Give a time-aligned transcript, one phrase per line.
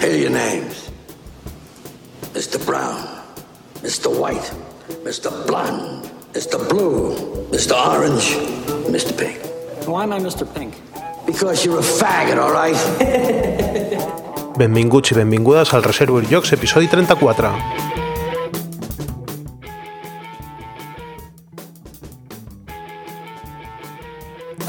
[0.00, 0.90] Here are your names.
[2.32, 2.56] Mr.
[2.64, 3.04] Brown,
[3.82, 4.08] Mr.
[4.08, 4.50] White,
[5.04, 5.28] Mr.
[5.46, 6.56] Blonde, Mr.
[6.70, 7.14] Blue,
[7.52, 7.76] Mr.
[7.76, 8.32] Orange,
[8.88, 9.12] Mr.
[9.12, 9.38] Pink.
[9.86, 10.48] Why am I Mr.
[10.54, 10.80] Pink?
[11.26, 12.80] Because you're a faggot, all right?
[14.56, 17.99] Benvinguts i benvingudes al Reservoir Jocs, episodi 34.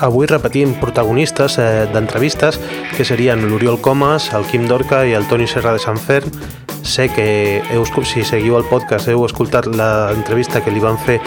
[0.02, 2.58] Avui repetim protagonistes eh, d'entrevistes
[2.96, 6.34] que serien l'Oriol Comas, el Quim Dorca i el Toni Serra de Sant Ferm.
[6.82, 11.20] Sé que heu, si seguiu el podcast heu escoltat l'entrevista que li van fer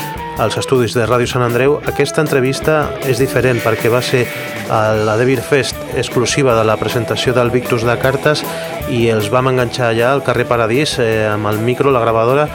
[0.42, 1.78] als estudis de Ràdio Sant Andreu.
[1.86, 4.24] Aquesta entrevista és diferent perquè va ser
[4.66, 8.42] a la Devir Fest exclusiva de la presentació del Victus de cartes
[8.90, 12.48] i els vam enganxar allà al carrer Paradís eh, amb el micro, la gravadora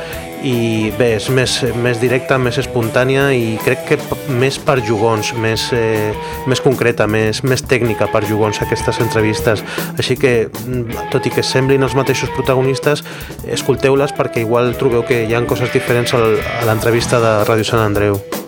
[0.43, 3.97] i bé, és més, més directa, més espontània i crec que
[4.39, 6.13] més per jugons, més, eh,
[6.47, 9.63] més concreta, més, més tècnica per jugons aquestes entrevistes.
[9.97, 13.03] Així que, mm, tot i que semblin els mateixos protagonistes,
[13.47, 16.19] escolteu-les perquè igual trobeu que hi ha coses diferents a
[16.66, 18.38] l'entrevista de Ràdio Sant Andreu.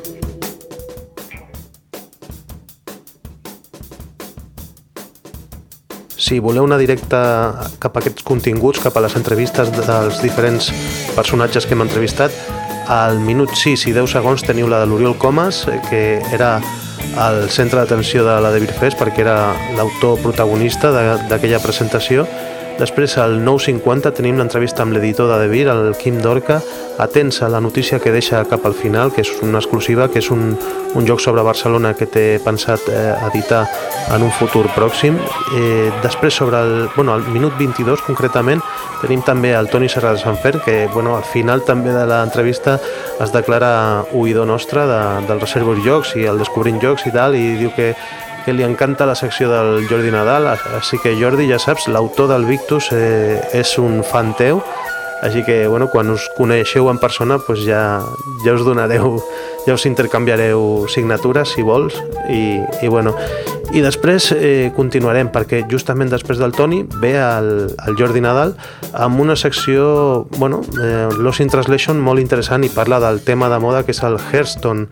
[6.32, 7.20] Si voleu anar directe
[7.84, 10.70] cap a aquests continguts, cap a les entrevistes dels diferents
[11.12, 12.32] personatges que hem entrevistat,
[12.88, 16.54] al minut 6 i 10 segons teniu la de l'Oriol Comas, que era
[17.20, 19.36] al centre d'atenció de la David Fest perquè era
[19.76, 20.94] l'autor protagonista
[21.28, 22.24] d'aquella presentació
[22.80, 26.62] Després, al 9.50, tenim l'entrevista amb l'editor de Devir, el Quim Dorca,
[27.02, 30.30] atents a la notícia que deixa cap al final, que és una exclusiva, que és
[30.34, 30.56] un,
[30.96, 33.64] un joc sobre Barcelona que té pensat eh, editar
[34.14, 35.18] en un futur pròxim.
[35.58, 38.62] Eh, després, sobre el, bueno, al minut 22, concretament,
[39.02, 42.78] tenim també el Toni Serra de Sant Fer, que bueno, al final també de l'entrevista
[43.22, 47.56] es declara oïdor nostre de, del Reservoir Jocs i el Descobrint Jocs i tal, i
[47.62, 47.94] diu que
[48.45, 50.47] que li encanta la secció del Jordi Nadal,
[50.78, 54.61] així que Jordi, ja saps, l'autor del Victus eh, és un fan teu,
[55.22, 58.02] així que bueno, quan us coneixeu en persona pues ja,
[58.44, 59.19] ja us donareu,
[59.68, 63.13] ja us intercanviareu signatures si vols i, i bueno,
[63.72, 68.56] i després eh, continuarem perquè justament després del Toni ve el, el Jordi Nadal
[68.97, 73.62] amb una secció, bueno, eh, Lost in Translation molt interessant i parla del tema de
[73.62, 74.90] moda que és el Hearthstone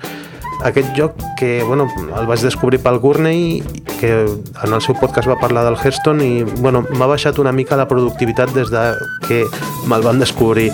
[0.66, 1.88] aquest joc que bueno,
[2.20, 3.62] el vaig descobrir pel Gurney
[4.00, 7.80] que en el seu podcast va parlar del Hearthstone i bueno, m'ha baixat una mica
[7.80, 8.84] la productivitat des de
[9.28, 9.44] que
[9.88, 10.70] me'l van descobrir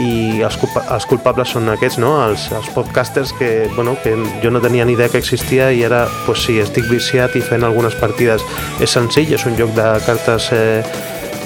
[0.00, 2.14] i els, culpa els culpables són aquests, no?
[2.24, 6.06] els, els podcasters que, bueno, que jo no tenia ni idea que existia i ara
[6.26, 8.44] pues sí, estic viciat i fent algunes partides.
[8.80, 10.80] És senzill, és un joc de cartes eh,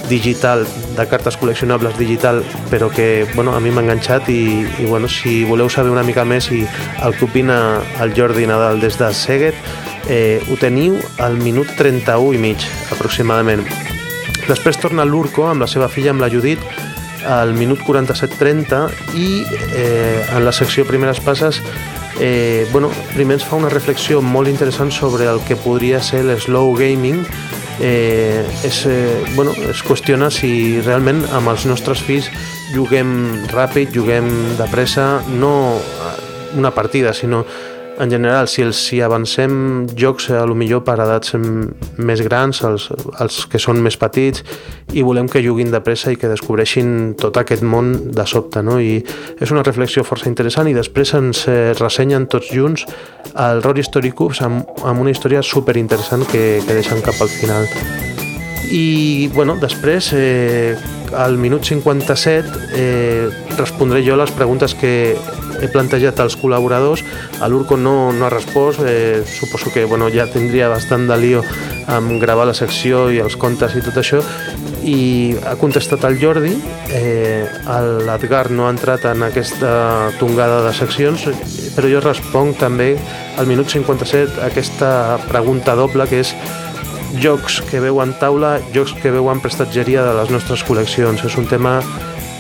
[0.08, 0.64] digital,
[0.96, 5.44] de cartes col·leccionables digital, però que bueno, a mi m'ha enganxat i, i bueno, si
[5.44, 6.62] voleu saber una mica més i
[7.04, 7.58] el que opina
[8.02, 9.58] el Jordi Nadal des de Seguet,
[10.08, 13.66] eh, ho teniu al minut 31 i mig, aproximadament.
[14.46, 16.62] Després torna l'Urco amb la seva filla, amb la Judit,
[17.26, 18.86] al minut 47-30
[19.18, 19.42] i
[19.74, 21.60] eh, en la secció Primeres Passes
[22.20, 26.72] eh, bueno, primer ens fa una reflexió molt interessant sobre el que podria ser l'slow
[26.78, 27.24] gaming
[27.80, 32.30] eh, és, eh, bueno, es qüestiona si realment amb els nostres fills
[32.74, 35.78] juguem ràpid, juguem de pressa, no
[36.56, 37.44] una partida, sinó
[37.98, 42.88] en general, si, els, si avancem jocs a lo millor per edats més grans, els,
[43.20, 44.44] els que són més petits,
[44.92, 48.62] i volem que juguin de pressa i que descobreixin tot aquest món de sobte.
[48.66, 48.78] No?
[48.80, 49.00] I
[49.40, 52.86] és una reflexió força interessant i després ens eh, ressenyen tots junts
[53.34, 57.32] el Rory Story Cubes amb, amb una història super interessant que, que deixen cap al
[57.32, 58.15] final.
[58.70, 60.76] I bueno, després, eh,
[61.14, 65.16] al minut 57, eh, respondré jo les preguntes que
[65.60, 67.04] he plantejat als col·laboradors,
[67.48, 71.42] l'Urco no, no ha respost, eh, suposo que bueno, ja tindria bastant de lío
[71.86, 74.20] amb gravar la secció i els contes i tot això,
[74.86, 76.52] i ha contestat el Jordi,
[76.94, 77.46] eh,
[78.06, 81.26] l'Edgar no ha entrat en aquesta tongada de seccions,
[81.76, 82.94] però jo responc també
[83.36, 86.34] al minut 57 aquesta pregunta doble que és
[87.22, 91.24] jocs que veuen taula, jocs que veuen prestatgeria de les nostres col·leccions.
[91.26, 91.78] És un tema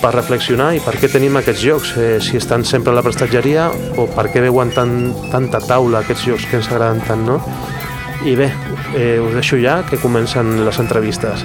[0.02, 3.70] per reflexionar i per què tenim aquests jocs, eh, si estan sempre a la prestatgeria
[3.96, 7.40] o per què veuen tan, tanta taula aquests jocs que ens agraden tant, no?
[8.26, 8.50] I bé,
[8.94, 11.44] eh, us deixo ja que comencen les entrevistes.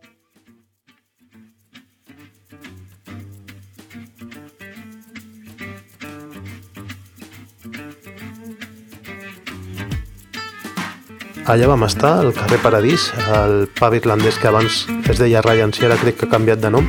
[11.45, 15.85] Allà vam estar, al carrer Paradís, el pub irlandès que abans es deia Ryan, si
[15.85, 16.87] ara crec que ha canviat de nom.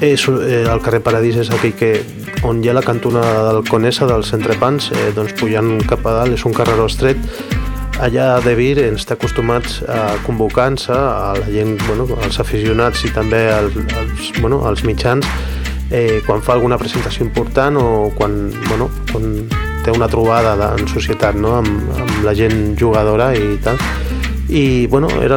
[0.00, 1.92] És, eh, el carrer Paradís és aquell que,
[2.46, 6.38] on hi ha la cantonada del Conesa, dels entrepans, eh, doncs pujant cap a dalt,
[6.38, 7.18] és un carreró estret.
[7.98, 13.10] Allà De Vir ens té acostumats a convocar-se a la gent, bueno, als aficionats i
[13.10, 15.26] també als, als, bueno, als mitjans
[15.90, 19.48] eh, quan fa alguna presentació important o quan, bueno, quan
[19.84, 21.58] té una trobada de, en societat no?
[21.60, 23.80] amb, amb la gent jugadora i tal
[24.48, 25.36] i bueno, era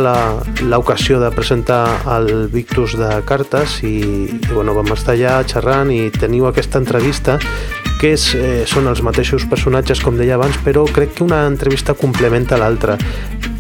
[0.64, 1.84] l'ocasió de presentar
[2.16, 3.98] el Victus de cartes i,
[4.32, 7.36] i bueno, vam estar allà xerrant i teniu aquesta entrevista
[8.00, 11.94] que és, eh, són els mateixos personatges com deia abans, però crec que una entrevista
[11.94, 12.96] complementa l'altra.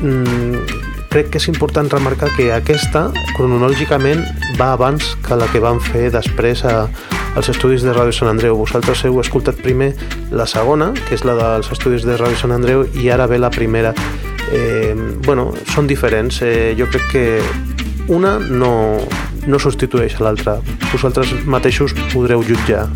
[0.01, 0.63] Mm,
[1.11, 4.21] crec que és important remarcar que aquesta, cronològicament,
[4.55, 6.85] va abans que la que van fer després a,
[7.35, 8.55] als estudis de Ràdio Sant Andreu.
[8.55, 9.91] Vosaltres heu escoltat primer
[10.31, 13.51] la segona, que és la dels estudis de Ràdio Sant Andreu, i ara ve la
[13.51, 13.91] primera
[14.55, 14.95] eh,
[15.27, 16.41] bueno, són diferents.
[16.47, 17.25] Eh, jo crec que
[18.07, 18.73] una no,
[19.47, 20.61] no substitueix a l'altra.
[20.93, 22.87] Vosaltres mateixos podreu jutjar.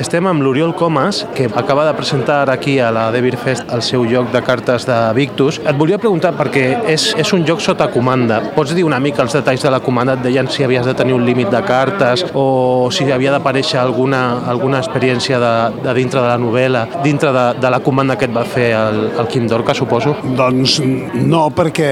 [0.00, 4.06] Estem amb l'Oriol Comas, que acaba de presentar aquí a la Devir Fest el seu
[4.08, 5.58] joc de cartes de Victus.
[5.60, 8.38] Et volia preguntar, perquè és, és un joc sota comanda.
[8.54, 10.14] Pots dir una mica els detalls de la comanda?
[10.16, 14.22] Et deien si havies de tenir un límit de cartes o si havia d'aparèixer alguna,
[14.48, 15.52] alguna experiència de,
[15.84, 19.02] de dintre de la novel·la, dintre de, de la comanda que et va fer el,
[19.20, 20.16] el Quim Dorca, suposo?
[20.24, 20.78] Doncs
[21.20, 21.90] no, perquè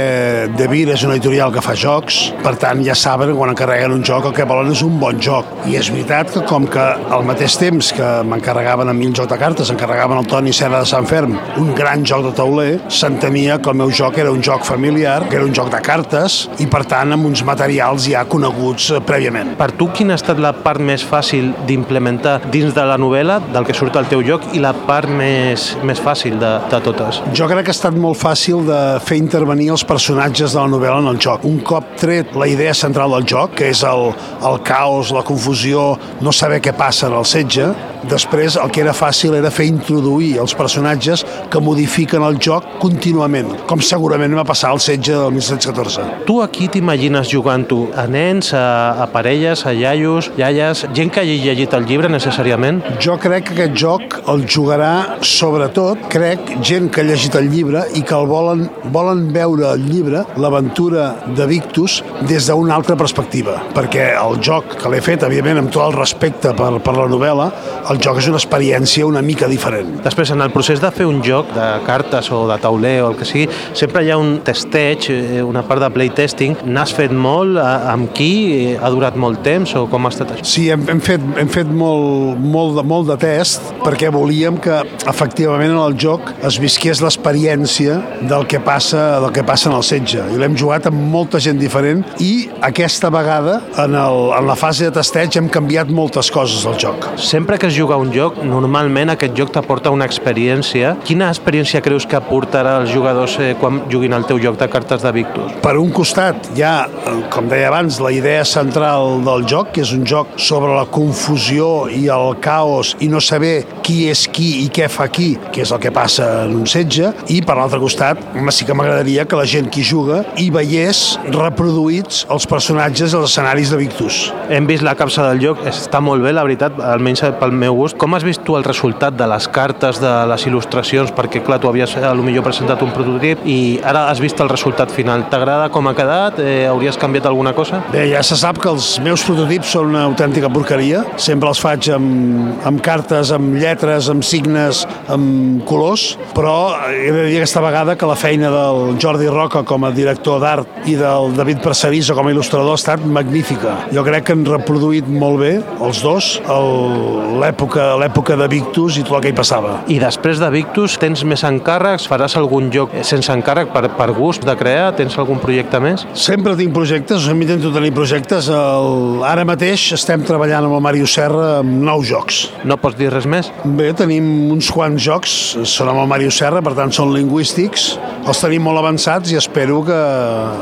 [0.56, 4.32] Devir és una editorial que fa jocs, per tant ja saben quan encarreguen un joc
[4.32, 5.52] el que volen és un bon joc.
[5.68, 9.30] I és veritat que com que al mateix temps que m'encarregaven a mi el joc
[9.32, 13.58] de cartes, encarregaven el Toni Serra de Sant Ferm, un gran joc de tauler, s'entemia
[13.62, 16.68] que el meu joc era un joc familiar, que era un joc de cartes, i
[16.70, 19.54] per tant amb uns materials ja coneguts eh, prèviament.
[19.58, 23.66] Per tu, quina ha estat la part més fàcil d'implementar dins de la novel·la, del
[23.66, 27.22] que surt al teu joc, i la part més, més fàcil de, de totes?
[27.34, 31.02] Jo crec que ha estat molt fàcil de fer intervenir els personatges de la novel·la
[31.02, 31.48] en el joc.
[31.48, 34.12] Un cop tret la idea central del joc, que és el,
[34.46, 35.90] el caos, la confusió,
[36.22, 37.72] no saber què passa en el setge,
[38.06, 43.50] Després el que era fàcil era fer introduir els personatges que modifiquen el joc contínuament,
[43.68, 46.06] com segurament va passar al setge del 1714.
[46.28, 51.38] Tu aquí t'imagines jugant-ho a nens, a, a parelles, a iaios, iaies, gent que hagi
[51.42, 52.80] llegit el llibre necessàriament?
[53.02, 54.92] Jo crec que aquest joc el jugarà
[55.24, 59.86] sobretot, crec, gent que ha llegit el llibre i que el volen, volen veure el
[59.88, 65.64] llibre, l'aventura de Victus, des d'una altra perspectiva, perquè el joc que l'he fet, evidentment,
[65.64, 67.48] amb tot el respecte per, per la novel·la,
[67.88, 69.98] el joc és una experiència una mica diferent.
[70.04, 73.16] Després, en el procés de fer un joc de cartes o de tauler o el
[73.18, 76.58] que sigui, sempre hi ha un testeig, eh, una part de playtesting.
[76.68, 77.56] N'has fet molt?
[77.58, 78.76] Amb qui?
[78.76, 80.46] Ha durat molt temps o com ha estat això?
[80.48, 84.80] Sí, hem, hem fet, hem fet molt, molt, de, molt de test perquè volíem que
[85.08, 87.98] efectivament en el joc es visqués l'experiència
[88.28, 90.22] del que passa del que passa en el setge.
[90.34, 94.88] I l'hem jugat amb molta gent diferent i aquesta vegada en, el, en la fase
[94.88, 97.08] de testeig hem canviat moltes coses del joc.
[97.16, 100.96] Sempre que es juga un joc, normalment aquest joc t'aporta una experiència.
[101.06, 105.04] Quina experiència creus que aportarà els jugadors eh, quan juguin al teu joc de cartes
[105.04, 105.54] de Victus?
[105.62, 109.84] Per un costat hi ha, eh, com deia abans, la idea central del joc, que
[109.86, 114.48] és un joc sobre la confusió i el caos i no saber qui és qui
[114.64, 117.80] i què fa qui, que és el que passa en un setge, i per l'altre
[117.82, 118.20] costat,
[118.58, 123.70] sí que m'agradaria que la gent qui juga hi veiés reproduïts els personatges als escenaris
[123.70, 124.20] de Victus.
[124.50, 127.96] Hem vist la capsa del joc, està molt bé, la veritat, almenys pel meu gust.
[127.98, 131.12] Com has vist tu el resultat de les cartes, de les il·lustracions?
[131.16, 134.50] Perquè, clar, tu havies a lo millor presentat un prototip i ara has vist el
[134.50, 135.26] resultat final.
[135.32, 136.40] T'agrada com ha quedat?
[136.40, 137.82] Eh, hauries canviat alguna cosa?
[137.92, 141.04] Bé, ja se sap que els meus prototips són una autèntica porqueria.
[141.20, 146.56] Sempre els faig amb, amb cartes, amb lletres, amb signes, amb colors, però
[146.88, 150.88] he de dir aquesta vegada que la feina del Jordi Roca com a director d'art
[150.88, 153.74] i del David Percerisa com a il·lustrador ha estat magnífica.
[153.94, 155.52] Jo crec que han reproduït molt bé,
[155.84, 159.80] els dos, l'època l'època l'època de Victus i tot el que hi passava.
[159.90, 162.06] I després de Victus tens més encàrrecs?
[162.06, 164.92] Faràs algun joc sense encàrrec per, per gust de crear?
[164.94, 166.04] Tens algun projecte més?
[166.14, 168.46] Sempre tinc projectes, sempre intento tenir projectes.
[168.46, 172.44] El, ara mateix estem treballant amb el Mario Serra amb nous jocs.
[172.62, 173.50] No pots dir res més?
[173.64, 175.34] Bé, tenim uns quants jocs,
[175.66, 177.88] són amb el Mario Serra, per tant són lingüístics,
[178.28, 179.98] els tenim molt avançats i espero que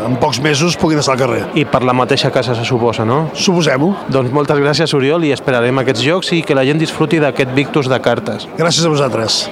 [0.07, 1.45] en pocs mesos puguin estar al carrer.
[1.59, 3.26] I per la mateixa casa se suposa, no?
[3.37, 3.93] Suposem-ho.
[4.12, 7.90] Doncs moltes gràcies, Oriol, i esperarem aquests jocs i que la gent disfruti d'aquest Victus
[7.93, 8.49] de cartes.
[8.57, 9.45] Gràcies a vosaltres.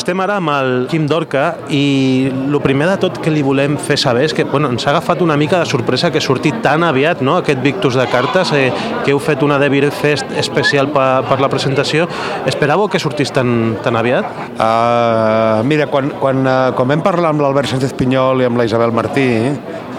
[0.00, 3.98] Estem ara amb el Quim Dorca i el primer de tot que li volem fer
[4.00, 7.20] saber és que bueno, ens ha agafat una mica de sorpresa que surti tan aviat
[7.26, 7.34] no?
[7.38, 8.72] aquest Victus de cartes, eh,
[9.04, 12.06] que heu fet una Devil Fest especial per, per la presentació.
[12.48, 14.30] Esperàveu que sortís tan, tan aviat?
[14.56, 18.66] Uh, mira, quan, quan, uh, quan vam parlar amb l'Albert Sánchez Pinyol i amb la
[18.70, 19.28] Isabel Martí,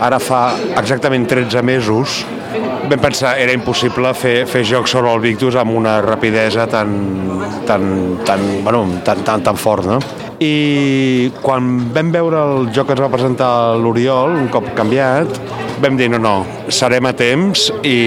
[0.02, 0.42] ara fa
[0.82, 2.22] exactament 13 mesos,
[2.90, 6.96] vam pensar era impossible fer, fer jocs sobre el Victus amb una rapidesa tan,
[7.70, 7.86] tan,
[8.26, 10.00] tan, bueno, tan, tan, tan fort, no?
[10.42, 15.38] I quan vam veure el joc que ens va presentar l'Oriol, un cop canviat,
[15.82, 16.36] vam dir no, no,
[16.70, 17.98] serem a temps i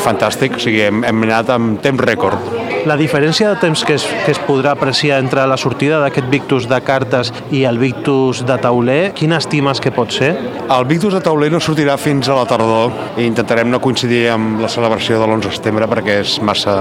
[0.00, 2.60] fantàstic, o sigui, hem, hem anat amb temps rècord.
[2.88, 6.68] La diferència de temps que es, que es podrà apreciar entre la sortida d'aquest Victus
[6.70, 10.30] de cartes i el Victus de tauler, quina estimes que pot ser?
[10.70, 14.62] El Victus de tauler no sortirà fins a la tardor i intentarem no coincidir amb
[14.64, 16.78] la celebració de l'11 de setembre perquè és massa...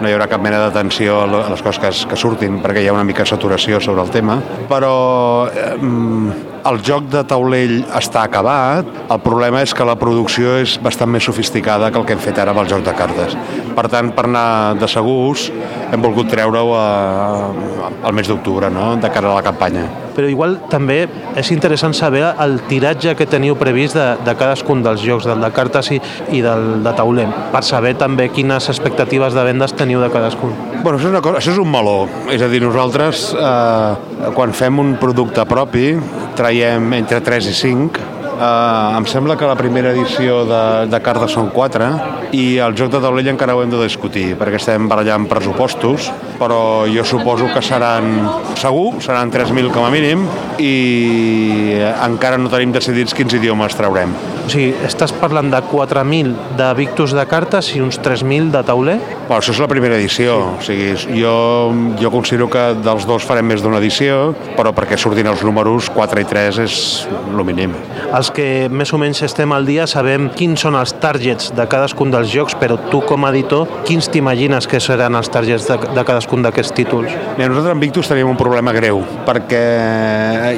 [0.00, 2.96] no hi haurà cap mena d'atenció a les coses que, que surtin perquè hi ha
[2.96, 4.40] una mica de saturació sobre el tema,
[4.72, 4.96] però
[5.52, 5.76] eh,
[6.68, 11.26] el joc de taulell està acabat, el problema és que la producció és bastant més
[11.26, 13.36] sofisticada que el que hem fet ara amb el joc de cartes.
[13.76, 14.46] Per tant, per anar
[14.78, 15.48] de segurs,
[15.92, 21.04] hem volgut treure-ho al mes d'octubre, no?, de cara a la campanya però igual també
[21.38, 25.52] és interessant saber el tiratge que teniu previst de, de cadascun dels jocs, del de
[25.54, 26.00] cartes i,
[26.32, 30.54] i del de tauler, per saber també quines expectatives de vendes teniu de cadascun.
[30.82, 31.98] Bueno, això és, una cosa, això és un meló,
[32.32, 35.92] és a dir, nosaltres eh, quan fem un producte propi
[36.38, 41.34] traiem entre 3 i 5 Uh, em sembla que la primera edició de, de cartes
[41.36, 41.88] són 4
[42.32, 46.08] i el joc de taulell encara ho hem de discutir perquè estem barallant pressupostos
[46.40, 48.08] però jo suposo que seran
[48.56, 50.24] segur, seran 3.000 com a mínim
[50.58, 54.16] i encara no tenim decidits quins idiomes traurem.
[54.42, 58.96] O sigui, estàs parlant de 4.000 de Victus de cartes i uns 3.000 de tauler?
[59.28, 60.74] Bueno, això és la primera edició, sí.
[60.74, 61.34] o sigui, jo,
[62.00, 66.24] jo considero que dels dos farem més d'una edició, però perquè surtin els números 4
[66.24, 66.78] i 3 és
[67.12, 67.76] el mínim.
[68.12, 72.10] Els que més o menys estem al dia sabem quins són els targets de cadascun
[72.12, 76.04] dels jocs, però tu com a editor, quins t'imagines que seran els targets de, de
[76.08, 77.14] cadascun d'aquests títols?
[77.38, 79.62] Mira, nosaltres amb Victus teníem un problema greu, perquè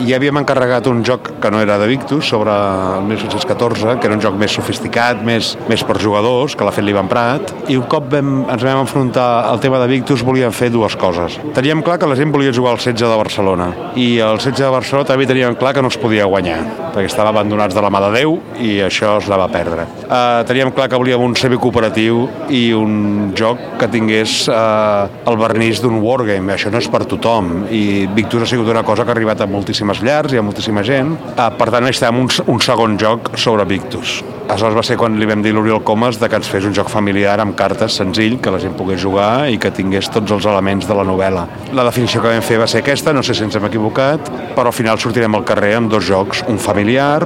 [0.08, 4.14] ja havíem encarregat un joc que no era de Victus, sobre el 1614, que era
[4.14, 7.86] un joc més sofisticat, més, més per jugadors, que l'ha fet l'Ivan Prat, i un
[7.90, 11.38] cop vam, ens vam enfrontar al tema de Victus volíem fer dues coses.
[11.56, 14.72] Teníem clar que la gent volia jugar al setge de Barcelona, i el setge de
[14.72, 16.60] Barcelona també teníem clar que no es podia guanyar,
[16.94, 19.86] perquè estava abandonats de la mà de Déu i això es anava a perdre.
[20.04, 25.82] Uh, teníem clar que volíem un semicooperatiu i un joc que tingués uh, el vernís
[25.82, 29.16] d'un wargame, això no és per tothom, i Victus ha sigut una cosa que ha
[29.16, 32.98] arribat a moltíssimes llars i a moltíssima gent, uh, per tant necessitàvem un, un segon
[33.00, 34.22] joc sobre Victus.
[34.44, 36.74] Aleshores va ser quan li vam dir a l'Oriol Comas de que ens fes un
[36.76, 40.44] joc familiar amb cartes senzill, que la gent pogués jugar i que tingués tots els
[40.50, 41.46] elements de la novel·la.
[41.72, 44.68] La definició que vam fer va ser aquesta, no sé si ens hem equivocat, però
[44.68, 47.24] al final sortirem al carrer amb dos jocs, un familiar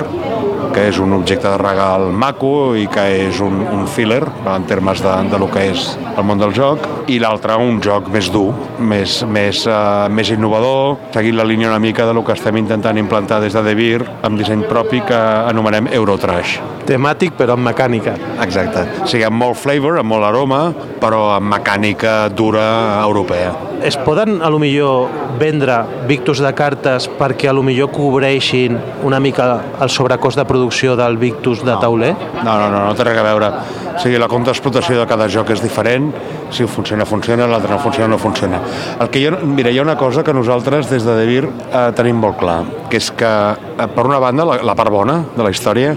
[0.78, 5.00] que és un objecte de regal maco i que és un, un filler en termes
[5.02, 8.52] de, de lo que és el món del joc i l'altre un joc més dur,
[8.78, 13.00] més, més, uh, més innovador, seguint la línia una mica de lo que estem intentant
[13.00, 16.60] implantar des de Devir amb disseny propi que anomenem Eurotrash.
[16.86, 18.14] Temàtic però amb mecànica.
[18.44, 18.86] Exacte.
[19.02, 20.68] O sigui, amb molt flavor, amb molt aroma,
[21.02, 22.68] però amb mecànica dura
[23.02, 25.78] europea es poden a lo millor vendre
[26.08, 28.76] Victus de cartes perquè a lo millor cobreixin
[29.06, 29.48] una mica
[29.80, 31.80] el sobrecost de producció del Victus de no.
[31.82, 32.14] tauler?
[32.42, 33.52] No, no, no, no té res a veure.
[33.98, 36.12] O sigui, la compte d'explotació de cada joc és diferent,
[36.54, 38.60] si funciona, funciona, l'altre no funciona, no funciona.
[39.00, 42.20] El que jo, mira, hi ha una cosa que nosaltres des de Devir eh, tenim
[42.22, 43.32] molt clar, que és que,
[43.74, 45.96] eh, per una banda, la, la part bona de la història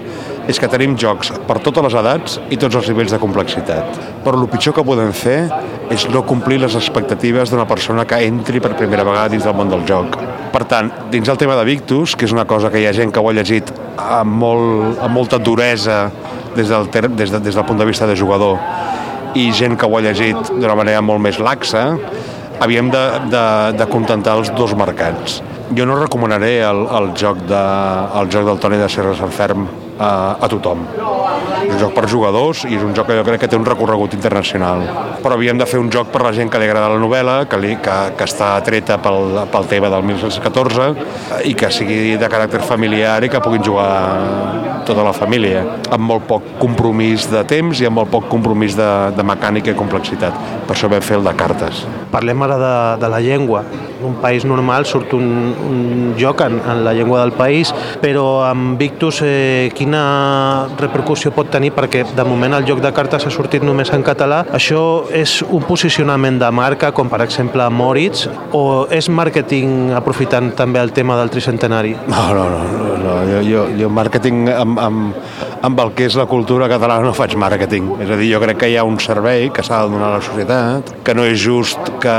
[0.50, 4.00] és que tenim jocs per totes les edats i tots els nivells de complexitat.
[4.26, 5.40] Però el pitjor que podem fer
[5.94, 9.72] és no complir les expectatives d'una persona que entri per primera vegada dins del món
[9.72, 10.18] del joc.
[10.52, 13.14] Per tant, dins el tema de Victus, que és una cosa que hi ha gent
[13.14, 16.04] que ho ha llegit amb, molt, amb molta duresa
[16.56, 18.60] des del, ter, des, de, des del punt de vista de jugador
[19.40, 21.86] i gent que ho ha llegit d'una manera molt més laxa,
[22.62, 23.46] havíem de, de,
[23.80, 25.40] de contentar els dos mercats.
[25.72, 27.62] Jo no recomanaré el, el, joc, de,
[28.20, 29.70] el joc del Toni de Serres Enferm
[30.02, 30.84] a, a tothom.
[31.62, 33.68] És un joc per jugadors i és un joc que jo crec que té un
[33.68, 34.84] recorregut internacional.
[35.22, 37.60] Però havíem de fer un joc per la gent que li agrada la novel·la, que,
[37.62, 42.64] li, que, que està treta pel, pel tema del 1914 i que sigui de caràcter
[42.66, 43.92] familiar i que puguin jugar
[44.86, 45.62] tota la família,
[45.94, 49.78] amb molt poc compromís de temps i amb molt poc compromís de, de mecànica i
[49.78, 50.36] complexitat.
[50.68, 51.86] Per això vam fer el de cartes.
[52.12, 53.64] Parlem ara de, de la llengua.
[54.00, 55.28] En un país normal surt un,
[55.68, 55.82] un
[56.20, 61.74] joc en, en la llengua del país, però amb Victus eh, quina repercussió pot tenir
[61.76, 64.46] perquè de moment el joc de cartes ha sortit només en català.
[64.56, 70.80] Això és un posicionament de marca, com per exemple Moritz, o és màrqueting aprofitant també
[70.80, 71.96] el tema del tricentenari?
[72.08, 72.64] No, no, no.
[73.04, 73.18] no.
[73.28, 75.36] Jo, jo, jo màrqueting amb, amb,
[75.68, 77.92] amb el que és la cultura catalana no faig màrqueting.
[78.06, 80.18] És a dir, jo crec que hi ha un servei que s'ha de donar a
[80.22, 82.18] la societat, que no és just que,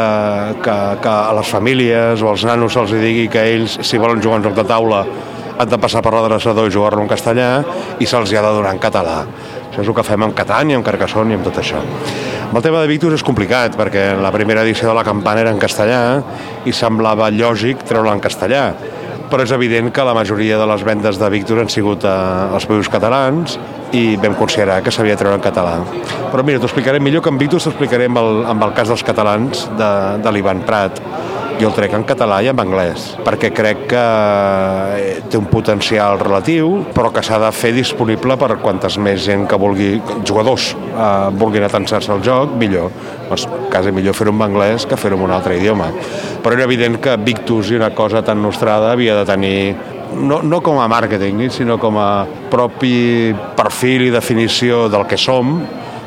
[0.61, 4.43] que, que a les famílies o als nanos se'ls digui que ells, si volen jugar
[4.43, 5.07] un joc de taula,
[5.59, 7.51] han de passar per l'adreçador i jugar-lo en castellà
[7.99, 9.19] i se'ls ha de donar en català.
[9.71, 11.81] Això és el que fem amb Catany, amb Carcassonne i amb tot això.
[12.53, 15.61] El tema de Victus és complicat, perquè la primera edició de la campana era en
[15.61, 16.03] castellà
[16.69, 18.67] i semblava lògic treure-la en castellà
[19.33, 22.11] però és evident que la majoria de les vendes de Victus han sigut eh,
[22.53, 23.57] als països catalans
[23.97, 25.79] i vam considerar que s'havia de treure en català.
[26.29, 28.93] Però mira, t'ho explicaré millor que en Victus, t'ho explicaré amb el, amb el cas
[28.93, 31.01] dels catalans de, de l'Ivan Prat
[31.63, 36.19] jo el trec en català i en anglès, perquè crec que eh, té un potencial
[36.21, 39.93] relatiu, però que s'ha de fer disponible per quantes més gent que vulgui,
[40.27, 42.91] jugadors, eh, vulguin atensar-se al joc, millor.
[43.29, 45.93] Doncs quasi millor fer-ho en anglès que fer-ho en un altre idioma.
[46.43, 49.59] Però era evident que Victus i una cosa tan nostrada havia de tenir
[50.13, 55.61] no, no com a màrqueting, sinó com a propi perfil i definició del que som,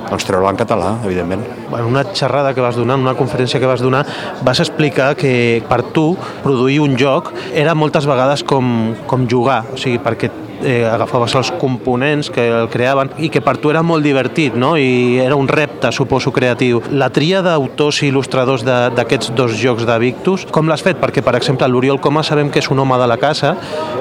[0.09, 1.43] doncs treure-la en català, evidentment.
[1.71, 4.05] En una xerrada que vas donar, en una conferència que vas donar,
[4.45, 6.11] vas explicar que per tu
[6.43, 10.31] produir un joc era moltes vegades com, com jugar, o sigui, perquè
[10.63, 14.75] eh, agafaves els components que el creaven i que per tu era molt divertit, no?
[14.77, 16.81] I era un repte, suposo, creatiu.
[16.91, 20.99] La tria d'autors i il·lustradors d'aquests dos jocs de Victus, com l'has fet?
[21.01, 23.55] Perquè, per exemple, l'Oriol Coma sabem que és un home de la casa,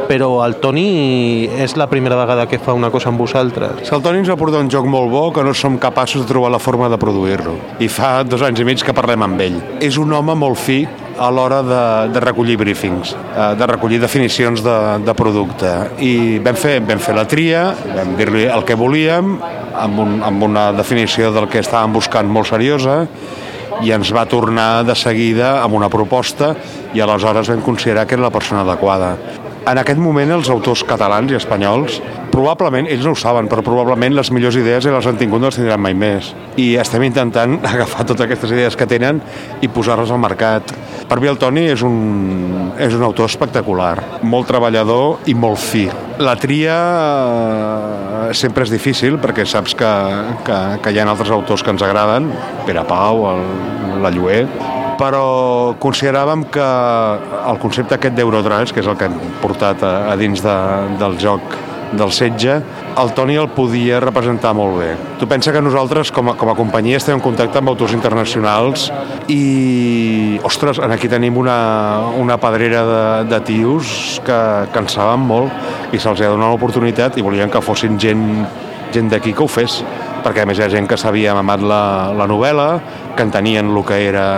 [0.08, 3.90] però el Toni és la primera vegada que fa una cosa amb vosaltres.
[3.90, 6.52] El Toni ens va portar un joc molt bo que no som capaços de trobar
[6.52, 7.56] la forma de produir-lo.
[7.80, 9.58] I fa dos anys i mig que parlem amb ell.
[9.84, 10.84] És un home molt fi,
[11.18, 11.82] a l'hora de,
[12.14, 15.70] de recollir briefings, eh, de recollir definicions de, de producte.
[16.02, 19.36] I vam fer, vam fer la tria, vam dir-li el que volíem,
[19.74, 23.02] amb, un, amb una definició del que estàvem buscant molt seriosa,
[23.82, 26.52] i ens va tornar de seguida amb una proposta
[26.94, 29.16] i aleshores vam considerar que era la persona adequada.
[29.66, 31.98] En aquest moment els autors catalans i espanyols
[32.34, 35.58] probablement, ells no ho saben, però probablement les millors idees les han tingut no les
[35.58, 36.32] tindran mai més.
[36.60, 39.22] I estem intentant agafar totes aquestes idees que tenen
[39.62, 40.74] i posar-les al mercat.
[41.08, 43.94] Per mi el Toni és un, és un autor espectacular,
[44.26, 45.86] molt treballador i molt fi.
[46.24, 49.90] La tria eh, sempre és difícil perquè saps que,
[50.46, 52.30] que, que hi ha altres autors que ens agraden,
[52.66, 53.44] Pere Pau, el,
[54.02, 54.46] la Lluer,
[54.98, 56.64] però consideràvem que
[57.50, 60.56] el concepte aquest d'Eurotrails, que és el que hem portat a, a dins de,
[61.02, 61.56] del joc
[61.98, 62.58] del setge,
[63.00, 64.90] el Toni el podia representar molt bé.
[65.20, 68.90] Tu pensa que nosaltres, com a, com a companyia, estem en contacte amb autors internacionals
[69.32, 71.58] i, ostres, aquí tenim una,
[72.20, 74.40] una pedrera de, de tios que,
[74.72, 78.24] que en saben molt i se'ls ha donat l'oportunitat i volien que fossin gent,
[78.94, 79.82] gent d'aquí que ho fes
[80.24, 81.82] perquè a més hi ha gent que s'havia mamat la,
[82.16, 82.68] la novel·la,
[83.16, 84.28] que entenien el que era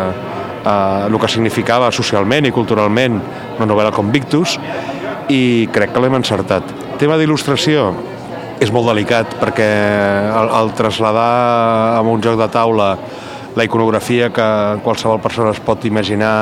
[0.66, 3.20] eh, el que significava socialment i culturalment
[3.56, 4.58] una novel·la com Victus
[5.32, 6.85] i crec que l'hem encertat.
[6.96, 7.90] Tema d'il·lustració
[8.64, 9.66] és molt delicat perquè
[10.32, 12.86] el, el traslladar a un joc de taula
[13.56, 14.46] la iconografia que
[14.84, 16.32] qualsevol persona es pot imaginar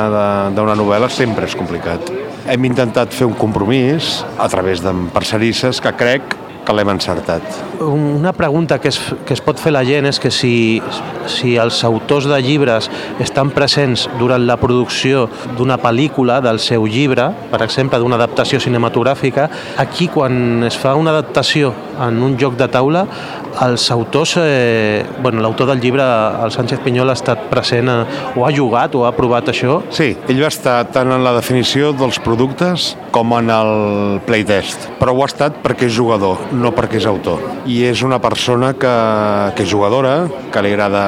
[0.55, 2.11] d'una novel·la sempre és complicat.
[2.51, 7.45] Hem intentat fer un compromís a través d'empresarisses que crec que l'hem encertat.
[7.85, 10.81] Una pregunta que es, que es pot fer la gent és que si,
[11.31, 12.91] si els autors de llibres
[13.23, 19.49] estan presents durant la producció d'una pel·lícula del seu llibre, per exemple, d'una adaptació cinematogràfica,
[19.85, 23.07] aquí quan es fa una adaptació en un joc de taula,
[23.63, 28.05] els autors, eh, bueno, l'autor del llibre, el Sánchez Pinyol, ha estat present, eh,
[28.37, 29.81] o ha jugat o ha provat això?
[29.91, 35.15] Sí, ell va estar tant en la definició dels productes com en el playtest, però
[35.15, 37.43] ho ha estat perquè és jugador, no perquè és autor.
[37.71, 38.93] I és una persona que,
[39.57, 40.15] que és jugadora,
[40.53, 41.05] que li agrada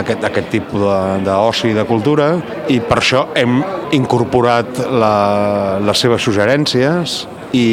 [0.00, 0.84] aquest, aquest tipus
[1.24, 2.32] d'oci i de cultura,
[2.68, 3.60] i per això hem
[3.96, 5.14] incorporat la,
[5.84, 7.22] les seves suggerències
[7.54, 7.68] i,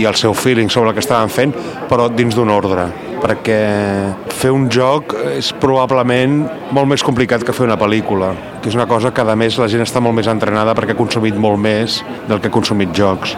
[0.00, 1.56] i el seu feeling sobre el que estaven fent,
[1.90, 3.60] però dins d'un ordre perquè
[4.36, 6.42] fer un joc és probablement
[6.76, 9.70] molt més complicat que fer una pel·lícula, que és una cosa que a més la
[9.72, 13.34] gent està molt més entrenada perquè ha consumit molt més del que ha consumit jocs.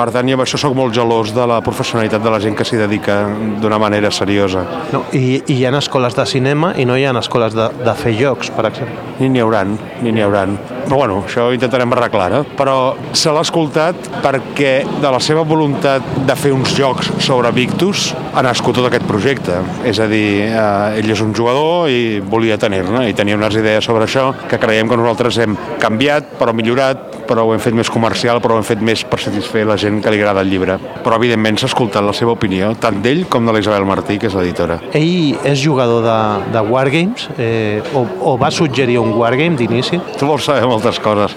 [0.00, 2.64] Per tant, jo amb això sóc molt gelós de la professionalitat de la gent que
[2.64, 3.18] s'hi dedica
[3.60, 4.62] d'una manera seriosa.
[4.94, 7.94] No, i, I hi ha escoles de cinema i no hi ha escoles de, de
[8.00, 8.96] fer jocs, per exemple.
[9.20, 10.56] Ni n'hi hauran, ni n'hi hauran.
[10.86, 12.40] Però bueno, això ho intentarem arreglar, eh?
[12.56, 12.76] Però
[13.12, 18.42] se l'ha escoltat perquè de la seva voluntat de fer uns jocs sobre Victus ha
[18.46, 19.60] nascut tot aquest projecte.
[19.84, 23.84] És a dir, eh, ell és un jugador i volia tenir-ne, i tenia unes idees
[23.84, 27.90] sobre això que creiem que nosaltres hem canviat, però millorat, però ho hem fet més
[27.92, 30.76] comercial, però ho hem fet més per satisfer la gent que li agrada el llibre.
[31.02, 34.36] Però, evidentment, s'ha escoltat la seva opinió, tant d'ell com de l'Isabel Martí, que és
[34.38, 34.78] l'editora.
[34.94, 36.20] Ell és jugador de,
[36.54, 39.98] de Wargames eh, o, o va suggerir un Wargame d'inici?
[40.16, 41.34] Tu vols saber moltes coses.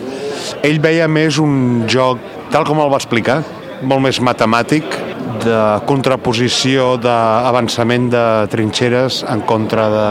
[0.62, 2.22] Ell veia més un joc,
[2.54, 3.42] tal com el va explicar,
[3.82, 5.02] molt més matemàtic,
[5.44, 10.10] de contraposició d'avançament de trinxeres en contra de,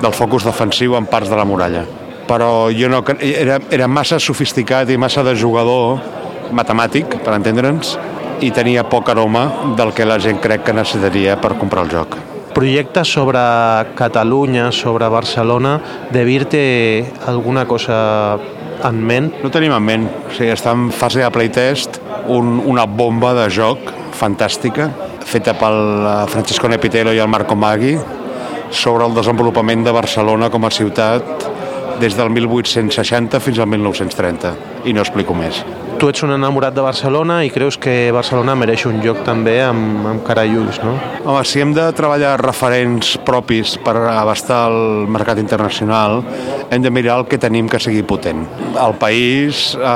[0.00, 1.84] del focus defensiu en parts de la muralla
[2.32, 6.00] però jo no, era, era massa sofisticat i massa de jugador
[6.54, 7.96] matemàtic, per entendre'ns,
[8.42, 9.46] i tenia poc aroma
[9.78, 12.16] del que la gent crec que necessitaria per comprar el joc.
[12.52, 13.40] Projectes sobre
[13.96, 15.78] Catalunya, sobre Barcelona,
[16.12, 16.64] De Vir té
[17.26, 18.38] alguna cosa
[18.84, 19.30] en ment?
[19.42, 20.08] No tenim en ment.
[20.26, 24.90] O sigui, està en fase de playtest un, una bomba de joc fantàstica,
[25.24, 27.96] feta pel eh, Francisco Nepitelo i el Marco Maggi,
[28.72, 31.48] sobre el desenvolupament de Barcelona com a ciutat
[32.00, 34.54] des del 1860 fins al 1930
[34.88, 35.62] i no explico més.
[36.02, 40.00] Tu ets un enamorat de Barcelona i creus que Barcelona mereix un lloc també amb,
[40.10, 40.96] amb cara i ulls, no?
[41.22, 46.18] Home, si hem de treballar referents propis per abastar el mercat internacional,
[46.74, 48.42] hem de mirar el que tenim que sigui potent.
[48.72, 49.86] El país, eh,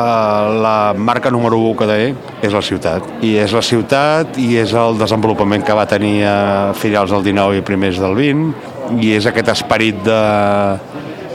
[0.62, 1.99] la marca número 1 que té
[2.47, 3.03] és la ciutat.
[3.27, 7.59] I és la ciutat i és el desenvolupament que va tenir a finals del 19
[7.59, 10.23] i primers del 20 i és aquest esperit de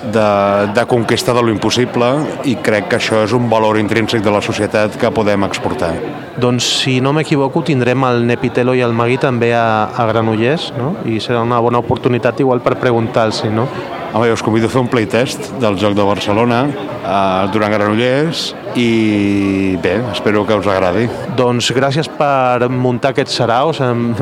[0.03, 2.09] de, de conquesta de lo impossible
[2.49, 5.93] i crec que això és un valor intrínsec de la societat que podem exportar.
[6.41, 10.95] Doncs si no m'equivoco tindrem el Nepitelo i el Magui també a, a Granollers no?
[11.05, 13.67] i serà una bona oportunitat igual per preguntar-los, no?
[14.13, 18.49] Home, jo us convido a fer un playtest del joc de Barcelona eh, durant Granollers
[18.75, 21.05] i bé, espero que us agradi.
[21.35, 24.19] Doncs gràcies per muntar aquests saraus amb,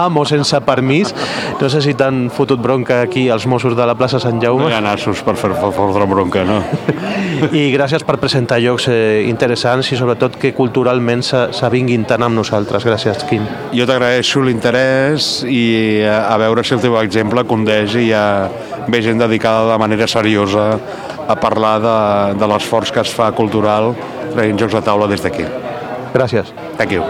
[0.00, 1.12] amb o sense permís.
[1.60, 4.64] No sé si t'han fotut bronca aquí els Mossos de la plaça Sant Jaume.
[4.64, 6.62] No hi ha nassos per fer fotre bronca, no?
[7.52, 12.88] I gràcies per presentar jocs eh, interessants i sobretot que culturalment s'avinguin tant amb nosaltres.
[12.88, 13.44] Gràcies, Quim.
[13.76, 18.24] Jo t'agraeixo l'interès i a, a veure si el teu exemple condeix i a
[18.88, 20.78] ve gent dedicada de manera seriosa
[21.28, 23.94] a parlar de, de l'esforç que es fa cultural
[24.34, 25.46] traient jocs de taula des d'aquí.
[26.14, 26.52] Gràcies.
[26.76, 27.02] Thank you.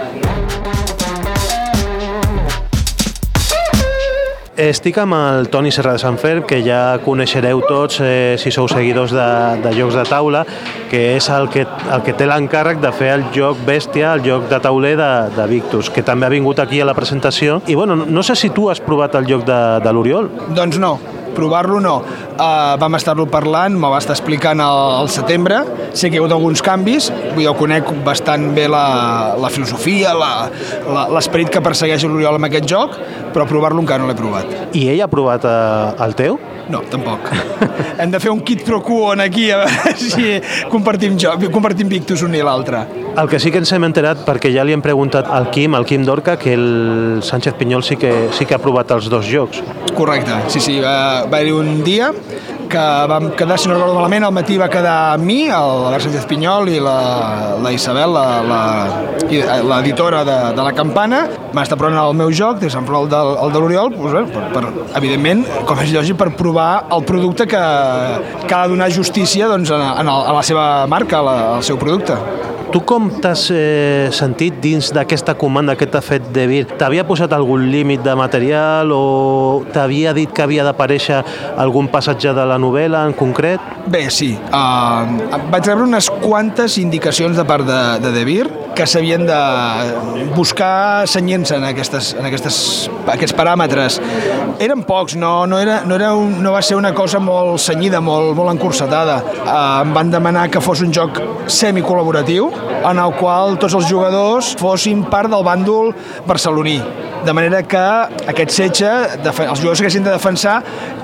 [4.55, 8.69] Estic amb el Toni Serra de Sant Fer, que ja coneixereu tots eh, si sou
[8.71, 9.25] seguidors de,
[9.65, 10.45] de jocs de taula,
[10.93, 14.47] que és el que, el que té l'encàrrec de fer el joc Bèstia, el joc
[14.53, 17.59] de tauler de, de Victus, que també ha vingut aquí a la presentació.
[17.67, 20.31] I bueno, no sé si tu has provat el joc de, de l'Oriol.
[20.55, 20.95] Doncs no,
[21.35, 21.97] provar-lo no.
[22.35, 25.61] Uh, vam estar-lo parlant, m'ho va estar explicant al, al setembre,
[25.93, 28.87] sé que hi ha hagut alguns canvis, jo conec bastant bé la,
[29.41, 30.15] la filosofia,
[31.15, 32.99] l'esperit que persegueix l'Oriol amb aquest joc,
[33.35, 34.59] però provar-lo encara no l'he provat.
[34.75, 36.41] I ell ha provat uh, el teu?
[36.69, 37.29] No, tampoc.
[38.01, 40.41] Hem de fer un kit pro quo aquí a veure si
[40.73, 42.85] compartim, jo, compartim Victus un i l'altre.
[43.15, 45.85] El que sí que ens hem enterat, perquè ja li hem preguntat al Quim, al
[45.87, 49.61] Quim Dorca, que el Sánchez Pinyol sí que, sí que ha provat els dos jocs.
[49.95, 50.81] Correcte, sí, sí.
[50.83, 52.13] Va, va haver un dia
[52.69, 56.71] que vam quedar, si no recordo malament, al matí va quedar mi, l'Albert Sánchez Pinyol
[56.73, 56.97] i la,
[57.63, 58.17] la Isabel,
[59.71, 63.55] l'editora de, de la campana, va estar provant el meu joc, de Sant el, el
[63.55, 64.65] de l'Oriol, doncs, bé, per, per,
[64.99, 67.63] evidentment, com és lògic, per provar el producte que,
[68.49, 72.19] que ha de donar justícia doncs, en, el, a la seva marca, al seu producte.
[72.75, 76.65] Tu com t'has eh, sentit dins d'aquesta comanda que t'ha fet de Vir?
[76.75, 81.21] T'havia posat algun límit de material o t'havia dit que havia d'aparèixer
[81.55, 83.63] algun passatge de la novel·la en concret?
[83.87, 84.33] Bé, sí.
[84.51, 89.39] Uh, vaig rebre unes quantes indicacions de part de, de De Vir que s'havien de
[90.35, 92.57] buscar senyent-se en, aquestes, en aquestes,
[93.13, 94.01] aquests paràmetres.
[94.63, 98.01] Eren pocs, no, no, era, no, era un, no va ser una cosa molt senyida,
[98.05, 99.21] molt, molt encursetada.
[99.45, 102.51] Uh, em van demanar que fos un joc semicol·laboratiu,
[102.85, 105.95] en el qual tots els jugadors fossin part del bàndol
[106.29, 106.79] barceloní.
[107.25, 107.85] De manera que
[108.29, 108.91] aquest setge,
[109.25, 110.59] els jugadors haguessin de defensar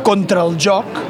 [0.04, 1.00] contra el joc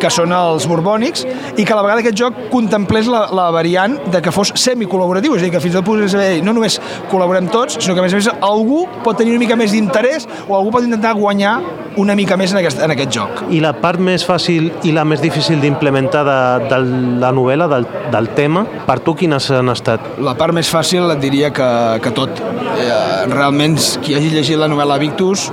[0.00, 1.24] que són els borbònics,
[1.56, 5.36] i que a la vegada aquest joc contemplés la, la variant de que fos semicol·laboratiu,
[5.36, 6.78] és a dir, que fins i tot pogués haver, no només
[7.10, 10.28] col·laborem tots, sinó que a més a més algú pot tenir una mica més d'interès
[10.46, 11.58] o algú pot intentar guanyar
[11.98, 13.42] una mica més en aquest, en aquest joc.
[13.50, 16.38] I la part més fàcil i la més difícil d'implementar de,
[16.70, 16.78] de
[17.22, 20.14] la novel·la, del, del tema, per tu quines han estat?
[20.22, 21.68] La part més fàcil et diria que,
[22.04, 22.42] que tot.
[22.78, 25.48] Eh, realment, qui hagi llegit la novel·la Victus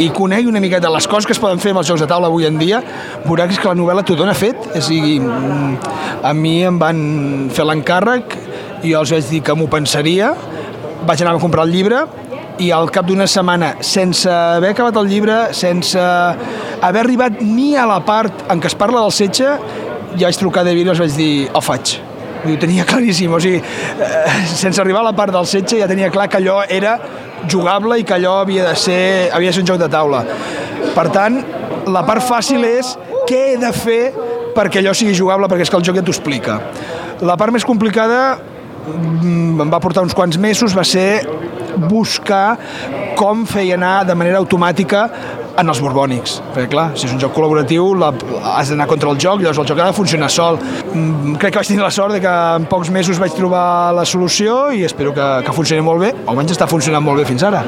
[0.00, 2.30] i conegui una miqueta les coses que es poden fer amb els jocs de taula
[2.30, 2.80] avui en dia,
[3.26, 4.56] veurà que que la novel·la t'ho dona fet.
[4.74, 5.76] És a dir, mm,
[6.22, 8.36] a mi em van fer l'encàrrec,
[8.82, 10.34] i jo els vaig dir que m'ho pensaria,
[11.06, 12.06] vaig anar a comprar el llibre
[12.58, 17.86] i al cap d'una setmana, sense haver acabat el llibre, sense haver arribat ni a
[17.86, 19.58] la part en què es parla del setge,
[20.16, 21.98] ja vaig trucar a David i els vaig dir, ho faig.
[22.42, 26.10] Ho tenia claríssim, o sigui, eh, sense arribar a la part del setge ja tenia
[26.10, 26.98] clar que allò era
[27.50, 30.22] jugable i que allò havia de ser, havia de ser un joc de taula.
[30.92, 31.40] Per tant,
[31.90, 32.94] la part fàcil és
[33.28, 34.02] què he de fer
[34.56, 36.58] perquè allò sigui jugable, perquè és que el joc ja t'ho explica.
[37.22, 41.22] La part més complicada mm, em va portar uns quants mesos, va ser
[41.88, 42.58] buscar
[43.16, 45.06] com feia anar de manera automàtica
[45.58, 46.38] en els borbònics.
[46.54, 48.12] Perquè, clar, si és un joc col·laboratiu, la,
[48.56, 50.60] has d'anar contra el joc, llavors el joc ha de funcionar sol.
[50.92, 54.06] Mm, crec que vaig tenir la sort de que en pocs mesos vaig trobar la
[54.08, 56.14] solució i espero que, que funcioni molt bé.
[56.26, 57.64] Almenys està funcionant molt bé fins ara.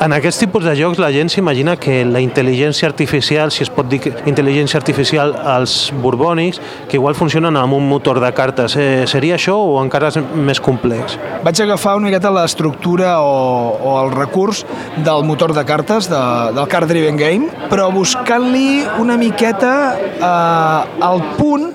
[0.00, 3.84] En aquests tipus de jocs la gent s'imagina que la intel·ligència artificial, si es pot
[3.84, 6.56] dir intel·ligència artificial als borbònics,
[6.88, 8.78] que igual funcionen amb un motor de cartes.
[8.80, 11.18] Eh, seria això o encara és més complex?
[11.44, 14.62] Vaig agafar una miqueta l'estructura o, o el recurs
[15.04, 16.22] del motor de cartes, de,
[16.56, 21.70] del Card Driven Game, però buscant-li una miqueta eh, al punt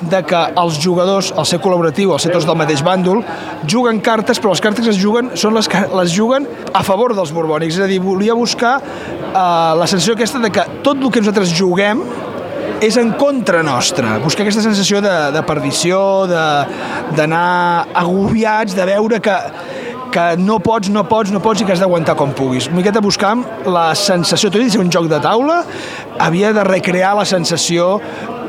[0.00, 3.20] de que els jugadors, al ser col·laboratiu, al ser tots del mateix bàndol,
[3.68, 7.14] juguen cartes, però les cartes que es juguen són les que les juguen a favor
[7.16, 7.76] dels borbònics.
[7.76, 9.36] És a dir, volia buscar eh,
[9.80, 12.04] la sensació aquesta de que tot el que nosaltres juguem
[12.80, 14.16] és en contra nostra.
[14.24, 19.36] Buscar aquesta sensació de, de perdició, d'anar agobiats, de veure que
[20.10, 22.68] que no pots, no pots, no pots i que has d'aguantar com puguis.
[22.70, 25.62] Una miqueta buscant la sensació, tot i ser un joc de taula,
[26.18, 27.98] havia de recrear la sensació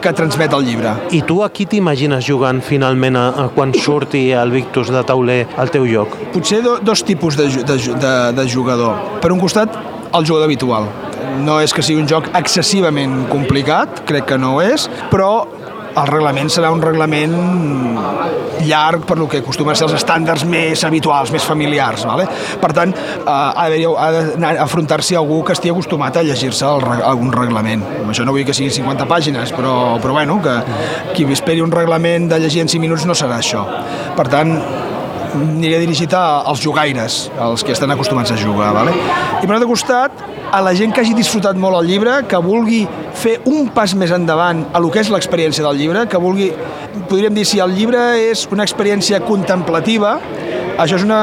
[0.02, 0.96] que transmet el llibre.
[1.14, 5.70] I tu aquí t'imagines jugant finalment a, a quan surti el Victus de tauler al
[5.74, 6.18] teu joc?
[6.34, 9.20] Potser do, dos tipus de, de, de, de jugador.
[9.22, 9.78] Per un costat,
[10.12, 10.90] el jugador habitual.
[11.46, 15.32] No és que sigui un joc excessivament complicat, crec que no ho és, però
[15.92, 17.34] el reglament serà un reglament
[18.66, 22.06] llarg per lo que acostumen a ser els estàndards més habituals, més familiars.
[22.08, 22.28] Vale?
[22.62, 27.84] Per tant, eh, ha d'afrontar-s'hi algú que estigui acostumat a llegir-se algun reglament.
[28.02, 30.56] Amb això no vull que siguin 50 pàgines, però, però bueno, que
[31.16, 33.66] qui esperi un reglament de llegir en 5 minuts no serà això.
[34.16, 34.56] Per tant,
[35.36, 38.74] aniré dirigit als jugaires, als que estan acostumats a jugar.
[38.76, 38.94] Vale?
[39.42, 42.84] I per l'altre costat, a la gent que hagi disfrutat molt el llibre, que vulgui
[43.16, 46.52] fer un pas més endavant a lo que és l'experiència del llibre, que vulgui,
[47.08, 50.18] podríem dir, si el llibre és una experiència contemplativa,
[50.78, 51.22] això és una,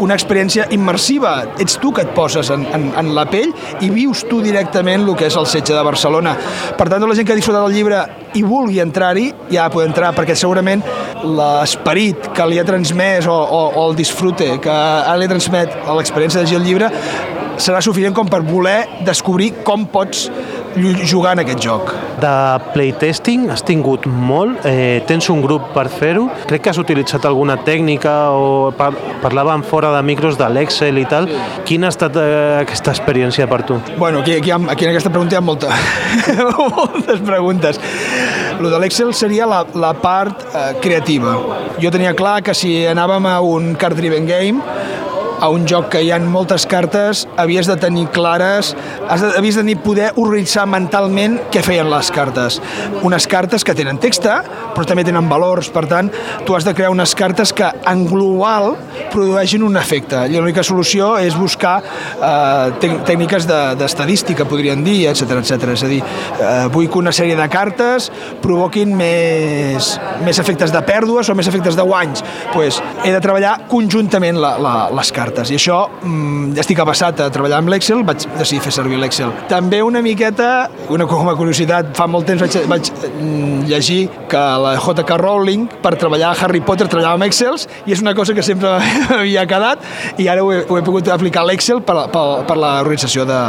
[0.00, 1.34] una experiència immersiva.
[1.60, 3.52] Ets tu que et poses en, en, en la pell
[3.84, 6.36] i vius tu directament el que és el setge de Barcelona.
[6.78, 8.02] Per tant, la gent que ha disfrutat del llibre
[8.38, 10.84] i vulgui entrar-hi, ja poder entrar, perquè segurament
[11.24, 14.78] l'esperit que li ha transmès o, o, o el disfrute que
[15.18, 16.92] li ha transmet a l'experiència de llegir el llibre
[17.58, 20.28] serà suficient com per voler descobrir com pots
[21.06, 21.92] jugar en aquest joc.
[22.20, 22.32] De
[22.72, 27.56] playtesting has tingut molt, eh, tens un grup per fer-ho, crec que has utilitzat alguna
[27.64, 31.28] tècnica o par parlàvem fora de micros de l'Excel i tal.
[31.64, 33.80] Quina ha estat eh, aquesta experiència per tu?
[33.96, 35.68] Bueno, aquí, aquí, aquí en aquesta pregunta hi ha molta,
[36.76, 37.80] moltes preguntes.
[38.60, 41.36] Lo de l'Excel seria la, la part eh, creativa.
[41.78, 44.62] Jo tenia clar que si anàvem a un card-driven game
[45.40, 48.74] a un joc que hi ha moltes cartes, havies de tenir clares,
[49.08, 52.58] has de, havies de tenir poder organitzar mentalment què feien les cartes.
[53.06, 54.40] Unes cartes que tenen texta,
[54.74, 56.10] però també tenen valors, per tant,
[56.46, 58.74] tu has de crear unes cartes que en global
[59.12, 60.24] produeixin un efecte.
[60.28, 65.70] I l'única solució és buscar eh, tècniques d'estadística, de, podríem dir, etc etc.
[65.76, 68.10] És a dir, eh, vull que una sèrie de cartes
[68.42, 69.94] provoquin més,
[70.26, 72.24] més efectes de pèrdues o més efectes de guanys.
[72.52, 75.52] pues, he de treballar conjuntament la, la, les cartes cartes.
[75.52, 79.32] I això, mmm, estic abassat a treballar amb l'Excel, vaig decidir fer servir l'Excel.
[79.50, 84.44] També una miqueta, una com a curiositat, fa molt temps vaig, vaig mm, llegir que
[84.64, 85.18] la J.K.
[85.20, 88.74] Rowling, per treballar a Harry Potter, treballava amb Excels, i és una cosa que sempre
[89.18, 89.84] havia quedat,
[90.18, 93.40] i ara ho he, ho he pogut aplicar a l'Excel per, per, per l'organització de,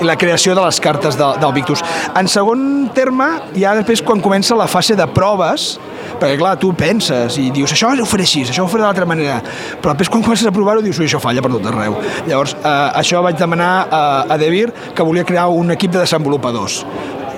[0.00, 1.84] i la creació de les cartes de, del Victus.
[2.18, 5.76] En segon terme, ja després quan comença la fase de proves,
[6.22, 9.40] perquè clar, tu penses i dius això ho faré així, això ho faré d'altra manera.
[9.82, 11.98] Però després quan comences a provar-ho dius això falla per tot arreu.
[12.28, 16.82] Llavors eh, això vaig demanar a, a Devir que volia crear un equip de desenvolupadors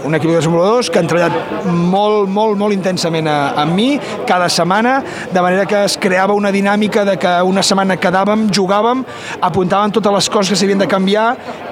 [0.04, 3.94] un equip de desenvolupadors que han treballat molt, molt, molt intensament amb mi
[4.28, 4.98] cada setmana,
[5.32, 9.04] de manera que es creava una dinàmica de que una setmana quedàvem, jugàvem,
[9.40, 11.28] apuntàvem totes les coses que s'havien de canviar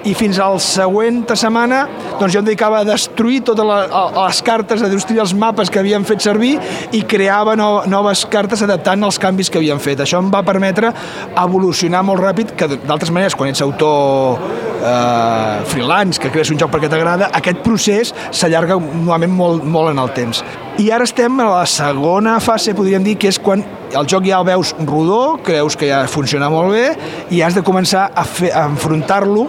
[0.08, 1.84] i fins al següent setmana
[2.18, 6.04] doncs jo em dedicava a destruir totes les cartes, a destruir els mapes que havien
[6.06, 6.54] fet servir
[6.92, 10.02] i creava no, noves cartes adaptant als canvis que havien fet.
[10.04, 10.92] Això em va permetre
[11.32, 14.38] evolucionar molt ràpid, que d'altres maneres, quan ets autor
[14.82, 20.02] eh, freelance, que crees un joc perquè t'agrada, aquest procés s'allarga normalment molt, molt en
[20.02, 20.44] el temps.
[20.80, 23.60] I ara estem a la segona fase, podríem dir, que és quan
[23.92, 26.86] el joc ja el veus rodó, creus que ja funciona molt bé
[27.34, 29.44] i has de començar a, a enfrontar-lo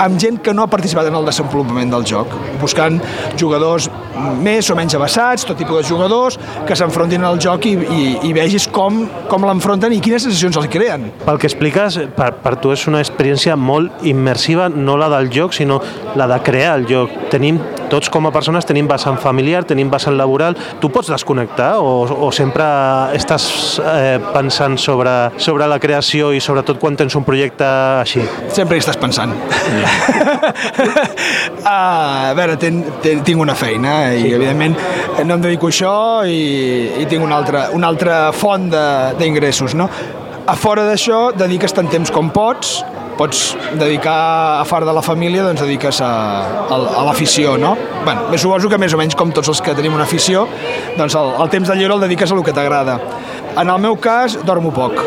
[0.00, 2.96] amb gent que no ha participat en el desenvolupament del joc, buscant
[3.38, 3.90] jugadors
[4.40, 8.32] més o menys avançats, tot tipus de jugadors, que s'enfrontin al joc i, i, i
[8.36, 11.08] vegis com, com l'enfronten i quines sensacions els creen.
[11.24, 15.54] Pel que expliques, per, per tu és una experiència molt immersiva, no la del joc,
[15.56, 15.80] sinó
[16.18, 17.12] la de crear el joc.
[17.32, 17.60] Tenim,
[17.92, 20.53] tots com a persones tenim vessant familiar, tenim vessant laboral.
[20.80, 22.64] Tu pots desconnectar o, o sempre
[23.16, 23.46] estàs
[23.82, 25.12] eh, pensant sobre,
[25.42, 27.66] sobre la creació i sobretot quan tens un projecte
[28.00, 28.24] així?
[28.54, 29.34] Sempre hi estàs pensant.
[31.64, 34.76] ah, a veure, ten, ten, tinc una feina i evidentment
[35.24, 35.94] no em dedico a això
[36.26, 38.68] i, i tinc una altra, una altra font
[39.18, 39.88] d'ingressos, no?
[40.44, 42.82] A fora d'això, dediques tant temps com pots,
[43.18, 46.12] pots dedicar a far de la família, doncs dediques a,
[46.68, 47.74] a, a l'afició, no?
[48.04, 50.46] Bueno, suposo que més o menys com tots els que tenim una afició,
[50.98, 52.98] doncs el, el temps de lliure el dediques a el que t'agrada.
[53.54, 54.98] En el meu cas, dormo poc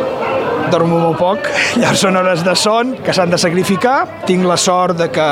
[0.72, 1.48] dormo molt poc,
[1.80, 3.96] llavors són hores de son que s'han de sacrificar.
[4.28, 5.28] Tinc la sort de que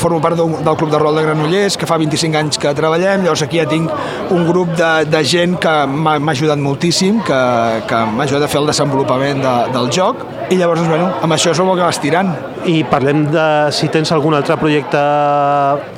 [0.00, 3.44] formo part del Club de Rol de Granollers, que fa 25 anys que treballem, llavors
[3.46, 3.90] aquí ja tinc
[4.34, 7.40] un grup de, de gent que m'ha ajudat moltíssim, que,
[7.88, 11.34] que m'ha ajudat a fer el desenvolupament de, del joc, i llavors, doncs, bueno, amb
[11.34, 12.30] això som el que vas tirant.
[12.66, 15.00] I parlem de si tens algun altre projecte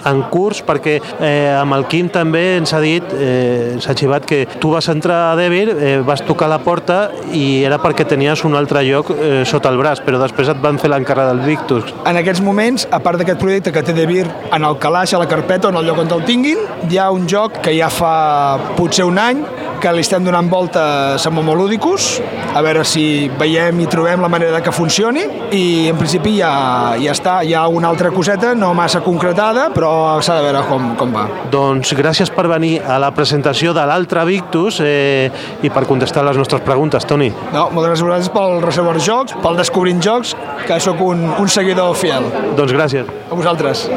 [0.09, 4.27] en curs, perquè eh, amb el Quim també ens ha dit, eh, ens ha xivat
[4.29, 6.99] que tu vas entrar a Devir, eh, vas tocar la porta
[7.33, 10.81] i era perquè tenies un altre lloc eh, sota el braç, però després et van
[10.81, 11.93] fer l'encarre del Victus.
[12.09, 15.29] En aquests moments, a part d'aquest projecte que té Devir en el calaix, a la
[15.29, 18.15] carpeta, on el lloc on el tinguin, hi ha un joc que ja fa
[18.77, 19.45] potser un any
[19.79, 22.09] que li estem donant voltes amb Homoludicus,
[22.55, 26.51] a veure si veiem i trobem la manera que funcioni i en principi ja,
[27.01, 29.91] ja està, hi ha una altra coseta, no massa concretada, però
[30.25, 31.27] s'ha de veure com, com va.
[31.53, 35.31] Doncs gràcies per venir a la presentació de l'altre Victus eh,
[35.63, 37.31] i per contestar les nostres preguntes, Toni.
[37.55, 40.35] No, moltes gràcies pel Reservoir Jocs, pel Descobrint Jocs,
[40.67, 42.29] que sóc un, un seguidor fiel.
[42.59, 43.17] Doncs gràcies.
[43.29, 43.89] A vosaltres.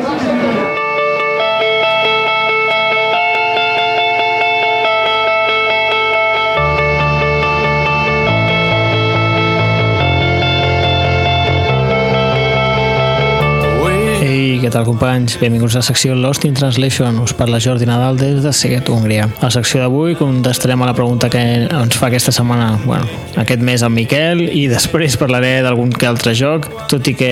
[14.62, 15.40] Què tal companys?
[15.42, 17.18] Benvinguts a la secció Lost in Translation.
[17.24, 19.26] Us parla Jordi Nadal des de Seguet, Hongria.
[19.40, 23.08] A la secció d'avui contestarem a la pregunta que ens fa aquesta setmana, bueno,
[23.42, 27.32] aquest mes en Miquel, i després parlaré d'algun que altre joc, tot i que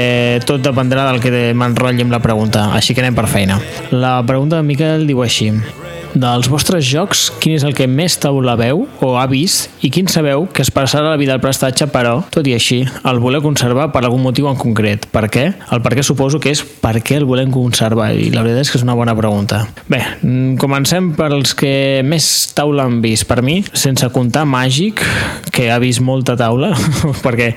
[0.50, 3.60] tot dependrà del que m'enrotlli amb la pregunta, així que anem per feina.
[3.92, 5.52] La pregunta de Miquel diu així
[6.14, 10.10] dels vostres jocs, quin és el que més taula veu o ha vist i quin
[10.10, 13.90] sabeu que es passarà la vida del prestatge, però, tot i així, el voleu conservar
[13.94, 15.08] per algun motiu en concret?
[15.14, 15.46] Per què?
[15.74, 18.74] El per què suposo que és per què el volem conservar i la veritat és
[18.74, 19.64] que és una bona pregunta.
[19.88, 23.28] Bé, mm, comencem pels que més taula han vist.
[23.30, 25.04] Per mi, sense comptar Màgic,
[25.54, 26.74] que ha vist molta taula,
[27.26, 27.54] perquè,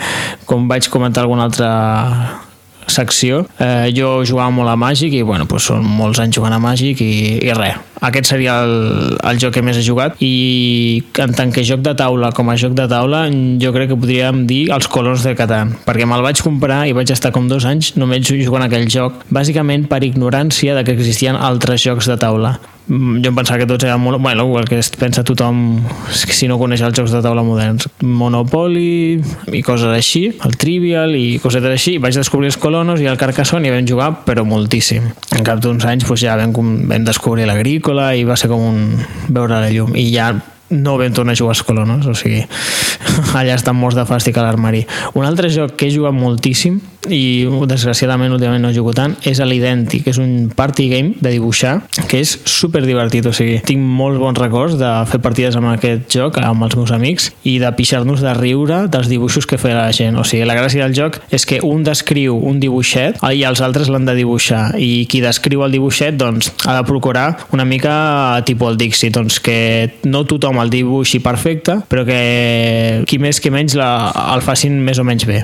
[0.47, 2.52] com vaig comentar alguna altra
[2.90, 6.61] secció, eh, jo jugava molt a Màgic i bueno, doncs són molts anys jugant a
[6.62, 7.12] Màgic i,
[7.47, 11.64] i res, aquest seria el, el joc que més he jugat i en tant que
[11.66, 13.25] joc de taula com a joc de taula
[13.62, 17.14] jo crec que podríem dir els colors de Catan perquè me'l vaig comprar i vaig
[17.14, 21.87] estar com dos anys només jugant aquell joc bàsicament per ignorància de que existien altres
[21.87, 22.57] jocs de taula
[22.88, 24.21] jo em pensava que tots eren molt...
[24.23, 27.88] Bueno, el que pensa tothom si no coneix els jocs de taula moderns.
[28.03, 29.23] Monopoly
[29.55, 31.97] i coses així, el Trivial i cosetes així.
[32.03, 35.07] Vaig descobrir els Colonos i el Carcassonne i vam jugar, però moltíssim.
[35.37, 36.55] En cap d'uns anys doncs, ja vam,
[36.90, 38.83] vam descobrir l'agrícola i va ser com un
[39.29, 39.95] veure la llum.
[39.97, 40.33] I ja
[40.73, 42.01] no vam tornar a jugar a escola, no?
[42.09, 42.42] O sigui,
[43.38, 44.87] allà estan morts de fàstic a l'armari.
[45.14, 50.03] Un altre joc que he jugat moltíssim i desgraciadament últimament no jugat tant és l'Identi,
[50.05, 51.79] que és un party game de dibuixar
[52.11, 56.11] que és super divertit, o sigui, tinc molts bons records de fer partides amb aquest
[56.12, 59.95] joc amb els meus amics i de pixar-nos de riure dels dibuixos que feia la
[59.97, 63.62] gent, o sigui, la gràcia del joc és que un descriu un dibuixet i els
[63.65, 68.43] altres l'han de dibuixar i qui descriu el dibuixet doncs ha de procurar una mica
[68.47, 73.53] tipus el Dixit, doncs que no tothom el dibuixi perfecte, però que qui més que
[73.55, 73.91] menys la,
[74.35, 75.43] el facin més o menys bé.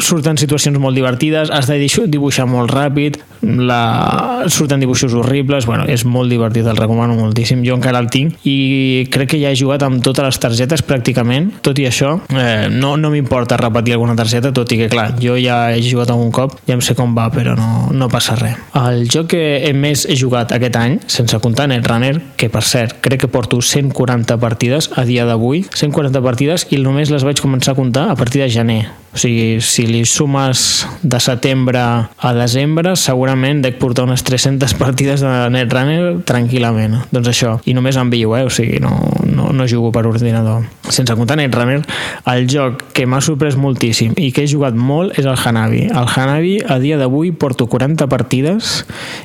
[0.00, 1.78] Surten situacions molt divertides, has de
[2.10, 4.44] dibuixar molt ràpid, la...
[4.48, 9.06] surten dibuixos horribles, bueno, és molt divertit, el recomano moltíssim, jo encara el tinc i
[9.12, 12.94] crec que ja he jugat amb totes les targetes pràcticament, tot i això eh, no,
[13.00, 16.56] no m'importa repetir alguna targeta, tot i que clar, jo ja he jugat algun cop,
[16.68, 18.58] ja em sé com va, però no, no passa res.
[18.78, 23.24] El joc que més he jugat aquest any, sense comptar Netrunner, que per cert, crec
[23.24, 27.78] que porto 140 partides a dia d'avui, 140 partides i només les vaig començar a
[27.78, 28.82] comptar a partir de gener.
[29.14, 35.24] O sigui, si li sumes de setembre a desembre, segurament dec portar unes 300 partides
[35.24, 36.98] de Netrunner tranquil·lament.
[37.14, 38.44] Doncs això, i només envio, eh?
[38.46, 38.94] o sigui, no,
[39.28, 40.64] no, no jugo per ordinador.
[40.88, 41.82] Sense comptar Netrunner,
[42.30, 45.86] el joc que m'ha sorprès moltíssim i que he jugat molt és el Hanabi.
[45.88, 48.84] El Hanabi, a dia d'avui, porto 40 partides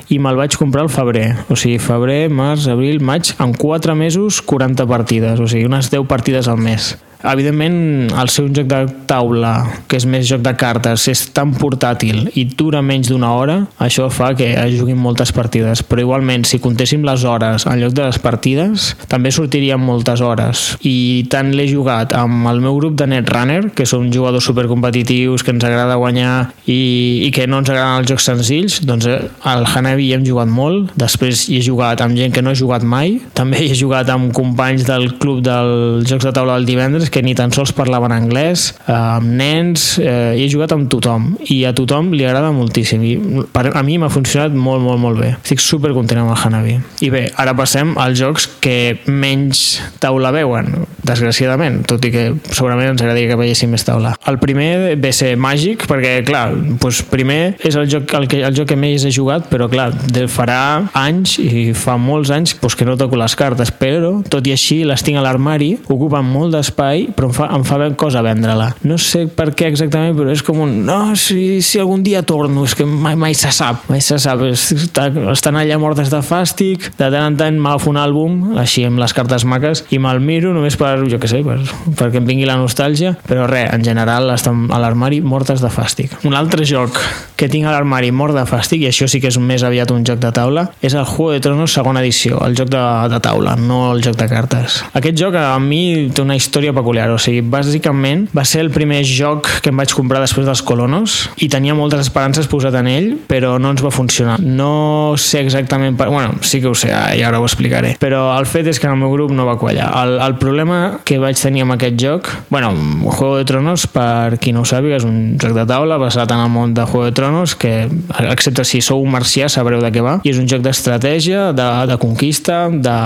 [0.10, 1.28] i me'l vaig comprar al febrer.
[1.49, 5.39] O sigui, febrer, març, abril, maig, en 4 mesos, 40 partides.
[5.39, 6.95] O sigui, unes 10 partides al mes.
[7.20, 8.78] Evidentment, el seu joc de
[9.10, 9.51] taula,
[9.91, 14.07] que és més joc de cartes, és tan portàtil i dura menys d'una hora, això
[14.14, 15.84] fa que es juguin moltes partides.
[15.84, 20.64] Però igualment, si comptéssim les hores en lloc de les partides, també sortirien moltes hores.
[20.80, 25.51] I tant l'he jugat amb el meu grup de Netrunner, que són jugadors supercompetitius, que
[25.51, 26.80] ens agrada guanyar i,
[27.28, 29.68] i que no ens agraden els jocs senzills, doncs eh, al
[30.00, 32.86] Hanabi hi hem jugat molt, després hi he jugat amb gent que no he jugat
[32.88, 37.22] mai, també he jugat amb companys del club dels jocs de taula del divendres que
[37.22, 41.74] ni tan sols parlaven anglès, amb nens, eh, i he jugat amb tothom, i a
[41.76, 45.34] tothom li agrada moltíssim, i per, a mi m'ha funcionat molt, molt, molt bé.
[45.36, 46.78] Estic super content amb el Hanabi.
[47.04, 52.93] I bé, ara passem als jocs que menys taula veuen, desgraciadament, tot i que segurament
[52.93, 54.16] ens agradaria que veiéssim més taula.
[54.30, 58.56] El primer ve ser màgic, perquè, clar, doncs primer és el joc, el, que, el
[58.56, 60.60] joc que més he jugat, però, clar, de farà
[60.98, 64.82] anys, i fa molts anys, doncs que no toco les cartes, però, tot i així,
[64.88, 68.70] les tinc a l'armari, ocupen molt d'espai però em fa, em fa ben cosa vendre-la.
[68.88, 70.76] No sé per què exactament, però és com un...
[70.88, 74.44] No, si, si algun dia torno, és que mai, mai se sap, mai se sap.
[74.44, 79.16] Estan allà mortes de fàstic, de tant en tant m'agafo un àlbum, així amb les
[79.16, 81.60] cartes maques, i me'l miro només per, jo què sé, per,
[82.00, 86.20] perquè em vingui la nostàlgia, però res, en general estan a l'armari mortes de fàstic.
[86.28, 87.00] Un altre joc
[87.40, 90.03] que tinc a l'armari mort de fàstic, i això sí que és més aviat un
[90.07, 93.55] joc de taula, és el Juego de Tronos segona edició, el joc de, de taula,
[93.55, 94.82] no el joc de cartes.
[94.93, 97.09] Aquest joc a mi té una història peculiar.
[97.13, 101.17] O sigui, bàsicament va ser el primer joc que em vaig comprar després dels Colonos
[101.39, 104.39] i tenia moltes esperances posat en ell, però no ens va funcionar.
[104.43, 105.97] No sé exactament...
[105.99, 106.09] Per...
[106.11, 107.95] Bueno, sí que ho sé, i ara ho explicaré.
[108.01, 109.91] Però el fet és que el meu grup no va quallar.
[110.03, 112.32] El, el problema que vaig tenir amb aquest joc...
[112.49, 112.73] Bueno,
[113.05, 116.41] Juego de Tronos, per qui no ho sàpiga, és un joc de taula basat en
[116.41, 117.88] el món de Juego de Tronos, que,
[118.25, 120.17] excepte si sou un marcià, sabreu de què va.
[120.26, 122.97] I és un joc d'estratègia, de, de conquista, de...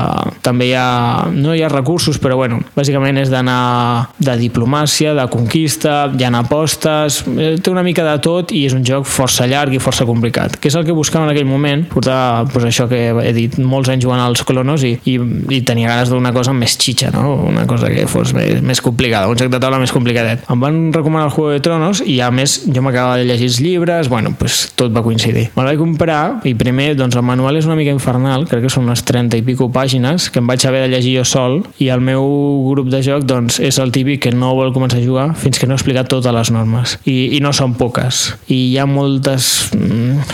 [0.46, 0.88] també hi ha...
[1.34, 6.32] No hi ha recursos, però bueno, bàsicament és d'anar de diplomàcia, de conquista, hi ha
[6.40, 10.08] apostes, eh, té una mica de tot i és un joc força llarg i força
[10.08, 13.58] complicat, que és el que buscava en aquell moment, portar pues, això que he dit,
[13.60, 15.18] molts anys jugant als colonos i, i,
[15.54, 17.36] i tenia ganes d'una cosa més xitxa, no?
[17.50, 20.46] una cosa que fos més, més complicada, un joc de taula més complicadet.
[20.52, 23.60] Em van recomanar el Juego de Tronos i a més jo m'acabava de llegir els
[23.64, 25.50] llibres, bueno, pues, tot va coincidir.
[25.58, 28.88] Me'l vaig comprar i primer doncs, el manual és una mica infernal, crec que són
[28.88, 32.04] unes 30 i pico pàgines que em vaig haver de llegir jo sol i el
[32.04, 32.24] meu
[32.70, 35.68] grup de joc doncs, és el típic que no vol començar a jugar fins que
[35.70, 36.98] no ha explicat totes les normes.
[37.06, 38.26] I, i no són poques.
[38.48, 39.74] I hi ha moltes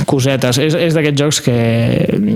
[0.10, 0.60] cosetes.
[0.62, 1.56] És, és d'aquests jocs que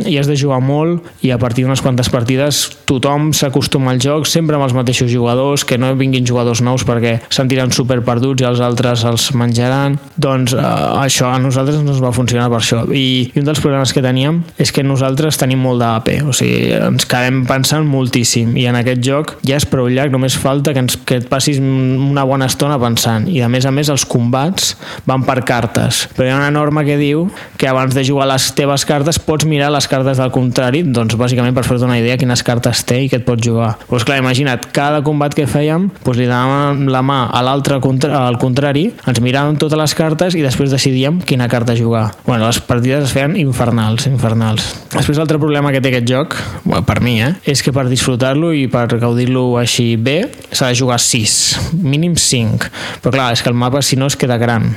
[0.07, 4.27] hi has de jugar molt i a partir d'unes quantes partides tothom s'acostuma al joc
[4.29, 8.47] sempre amb els mateixos jugadors que no vinguin jugadors nous perquè sentiran super perduts i
[8.47, 9.97] els altres els menjaran.
[10.17, 10.63] Doncs eh,
[11.03, 12.83] això a nosaltres no ens va funcionar per això.
[12.91, 16.73] I, i un dels problemes que teníem és que nosaltres tenim molt d'AP o sigui,
[16.75, 18.55] ens quedem pensant moltíssim.
[18.59, 21.59] I en aquest joc ja és prou llarg només falta que, ens, que et passis
[21.61, 23.27] una bona estona pensant.
[23.31, 24.73] I a més a més els combats
[25.09, 26.07] van per cartes.
[26.15, 27.27] Però hi ha una norma que diu
[27.57, 31.55] que abans de jugar les teves cartes pots mirar les cartes del contrari doncs bàsicament
[31.55, 34.69] per fer-te una idea quines cartes té i que et pots jugar doncs clar, imagina't,
[34.75, 39.59] cada combat que fèiem doncs li donàvem la mà a l'altre al contrari, ens miràvem
[39.61, 44.07] totes les cartes i després decidíem quina carta jugar bueno, les partides es feien infernals
[44.07, 44.69] infernals.
[44.93, 48.53] Després l'altre problema que té aquest joc, bueno, per mi, eh, és que per disfrutar-lo
[48.55, 50.17] i per gaudir-lo així bé
[50.51, 51.35] s'ha de jugar 6,
[51.81, 52.69] mínim 5.
[53.03, 54.71] Però clar, és que el mapa si no es queda gran.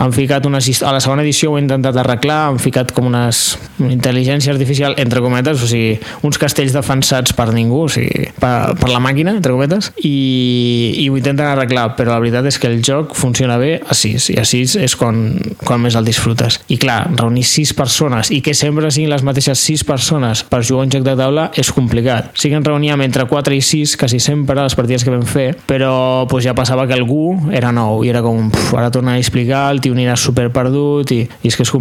[0.00, 0.68] Han ficat unes...
[0.82, 5.22] A la segona edició ho he intentat d'arreglar, han ficat com unes intel·ligència artificial, entre
[5.24, 9.54] cometes, o sigui, uns castells defensats per ningú, o sigui, per, per la màquina, entre
[9.54, 13.76] cometes, i, i ho intenten arreglar, però la veritat és que el joc funciona bé
[13.80, 15.22] a 6, i a 6 és quan,
[15.64, 16.60] quan més el disfrutes.
[16.72, 20.86] I clar, reunir 6 persones i que sempre siguin les mateixes 6 persones per jugar
[20.86, 22.30] un joc de taula és complicat.
[22.38, 25.48] Sí que ens reuníem entre 4 i 6, quasi sempre, les partides que vam fer,
[25.68, 29.22] però pues, ja passava que algú era nou i era com, puf, ara tornar a
[29.22, 31.79] explicar, el tio anirà super perdut i, i és que és complicat.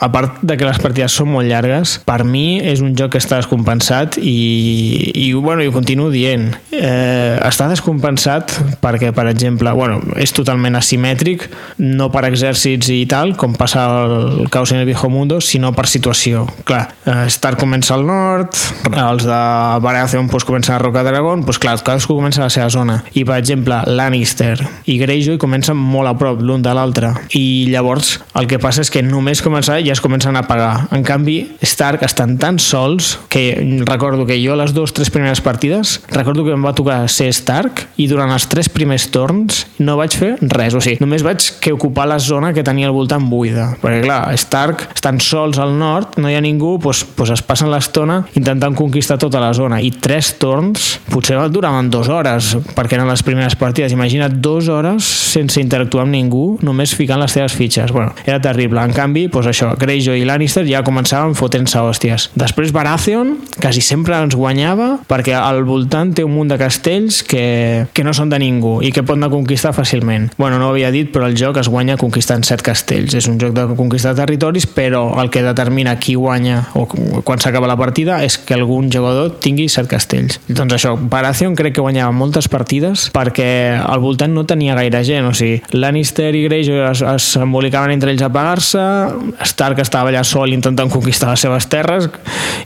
[0.00, 3.22] A part de que les partides són molt llargues, per mi és un joc que
[3.22, 6.50] està descompensat i, i, bueno, i ho continuo dient.
[6.72, 11.48] Eh, està descompensat perquè, per exemple, bueno, és totalment asimètric,
[11.82, 15.86] no per exèrcits i tal, com passa el Caos en el Viejo Mundo, sinó per
[15.90, 16.46] situació.
[16.68, 18.56] Clar, eh, Star comença al nord,
[18.90, 19.40] els de
[19.84, 23.02] Baratheon pues, comencen a Roca Dragon, pues, clar, cadascú comença a la seva zona.
[23.14, 27.12] I, per exemple, Lannister i Greyjoy comencen molt a prop l'un de l'altre.
[27.34, 30.88] I llavors el que passa és que només començar ja es comencen a pagar.
[30.94, 36.00] En canvi, Stark estan tan sols que recordo que jo les dues, tres primeres partides,
[36.12, 40.14] recordo que em va tocar ser Stark i durant els tres primers torns no vaig
[40.18, 43.72] fer res, o sigui, només vaig que ocupar la zona que tenia al voltant buida.
[43.82, 47.72] Perquè clar, Stark estan sols al nord, no hi ha ningú, doncs, doncs es passen
[47.72, 53.08] l'estona intentant conquistar tota la zona i tres torns potser duraven dues hores perquè eren
[53.10, 53.94] les primeres partides.
[53.94, 57.92] Imagina't dues hores sense interactuar amb ningú, només ficant les teves fitxes.
[57.94, 58.82] Bueno, era terrible.
[58.84, 62.28] En canvi, doncs això, Greyjoy i Lannister ja començaven fotent-se hòsties.
[62.38, 67.86] Després Baratheon quasi sempre ens guanyava perquè al voltant té un munt de castells que,
[67.94, 70.30] que no són de ningú i que pot anar a conquistar fàcilment.
[70.38, 73.14] Bueno, no ho havia dit, però el joc es guanya conquistant set castells.
[73.14, 77.70] És un joc de conquistar territoris, però el que determina qui guanya o quan s'acaba
[77.70, 80.40] la partida és que algun jugador tingui set castells.
[80.48, 83.48] Doncs això, Baratheon crec que guanyava moltes partides perquè
[83.78, 88.12] al voltant no tenia gaire gent, o sigui, Lannister i Greyjoy es, es embolicaven entre
[88.14, 88.82] ells a pagar-se,
[89.44, 92.08] Stark estava allà sol intentant conquistar les seves terres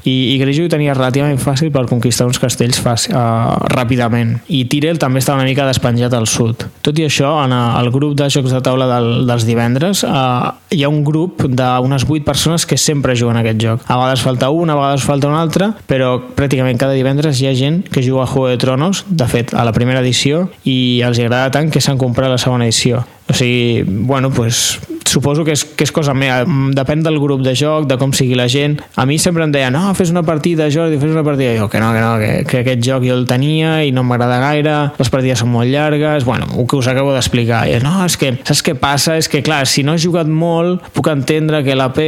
[0.04, 4.36] i, i Greyjoy tenia relativament fàcil per conquistar uns castells fàcil, uh, ràpidament.
[4.48, 6.66] I Tyrell també estava una mica despenjat al sud.
[6.84, 10.84] Tot i això, en el grup de jocs de taula del, dels divendres uh, hi
[10.84, 13.84] ha un grup d'unes 8 persones que sempre juguen a aquest joc.
[13.86, 17.54] A vegades falta un, a vegades falta un altre, però pràcticament cada divendres hi ha
[17.58, 21.20] gent que juga a Juego de Tronos, de fet, a la primera edició, i els
[21.22, 23.04] agrada tant que s'han comprat la segona edició.
[23.28, 26.44] O sigui, bueno, pues, suposo que és, que és cosa meva.
[26.76, 28.78] Depèn del grup de joc, de com sigui la gent.
[28.96, 31.54] A mi sempre em deien, no, fes una partida, Jordi, fes una partida.
[31.54, 34.04] I jo, que no, que no, que, que aquest joc jo el tenia i no
[34.06, 37.64] m'agrada gaire, les partides són molt llargues, bueno, el que us acabo d'explicar.
[37.84, 39.16] No, és que, saps què passa?
[39.18, 42.00] És que, clar, si no has jugat molt, puc entendre que l'AP,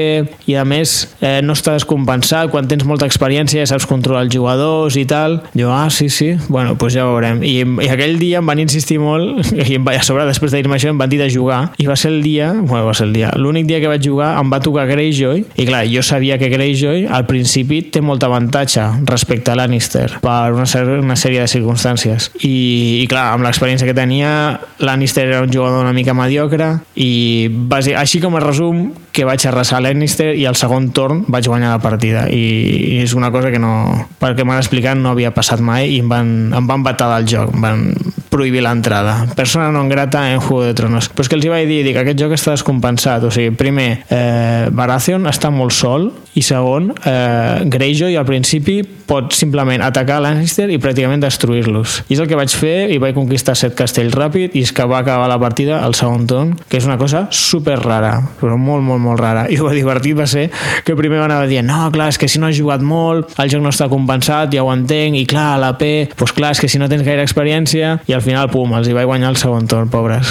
[0.51, 4.35] i a més, eh, no està descompensat, quan tens molta experiència ja saps controlar els
[4.35, 5.41] jugadors i tal.
[5.57, 7.43] Jo, ah, sí, sí, bueno, doncs pues ja veurem.
[7.45, 10.93] I, i aquell dia em van insistir molt, i a sobre, després de dir-me això,
[10.93, 13.33] em van dir de jugar i va ser el dia, bueno, va ser el dia,
[13.37, 17.07] l'únic dia que vaig jugar em va tocar Greyjoy i clar, jo sabia que Greyjoy
[17.11, 20.67] al principi té molt avantatge respecte a Lannister per una,
[21.01, 22.31] una sèrie de circumstàncies.
[22.47, 24.33] I, i clar, amb l'experiència que tenia
[24.81, 29.45] Lannister era un jugador una mica mediocre i base, així com a resum que vaig
[29.49, 32.27] arrasar Lannister i al segon torn vaig guanyar la partida.
[32.31, 33.73] I, i és una cosa que no
[34.21, 37.55] perquè m'han explicat no havia passat mai i em van, em van batar del joc.
[37.55, 37.87] Em van
[38.31, 39.27] prohibir l'entrada.
[39.37, 41.11] Persona non grata en Juego de Tronos.
[41.11, 43.27] Però és que els hi vaig dir, dic, aquest joc està descompensat.
[43.27, 49.33] O sigui, primer, eh, Baratheon està molt sol i segon, eh, Greyjoy al principi pot
[49.35, 52.05] simplement atacar Lannister i pràcticament destruir-los.
[52.09, 54.87] I és el que vaig fer i vaig conquistar set castells ràpid i és que
[54.87, 58.85] va acabar la partida al segon torn que és una cosa super rara però molt,
[58.87, 59.47] molt, molt rara.
[59.51, 60.47] I el divertit va ser
[60.87, 63.51] que primer van anar dient no, clar, és que si no has jugat molt el
[63.51, 66.71] joc no està compensat, ja ho entenc i clar, la P, doncs clar, és que
[66.71, 69.67] si no tens gaire experiència i al final, pum, els hi vaig guanyar el segon
[69.71, 70.31] torn, pobres.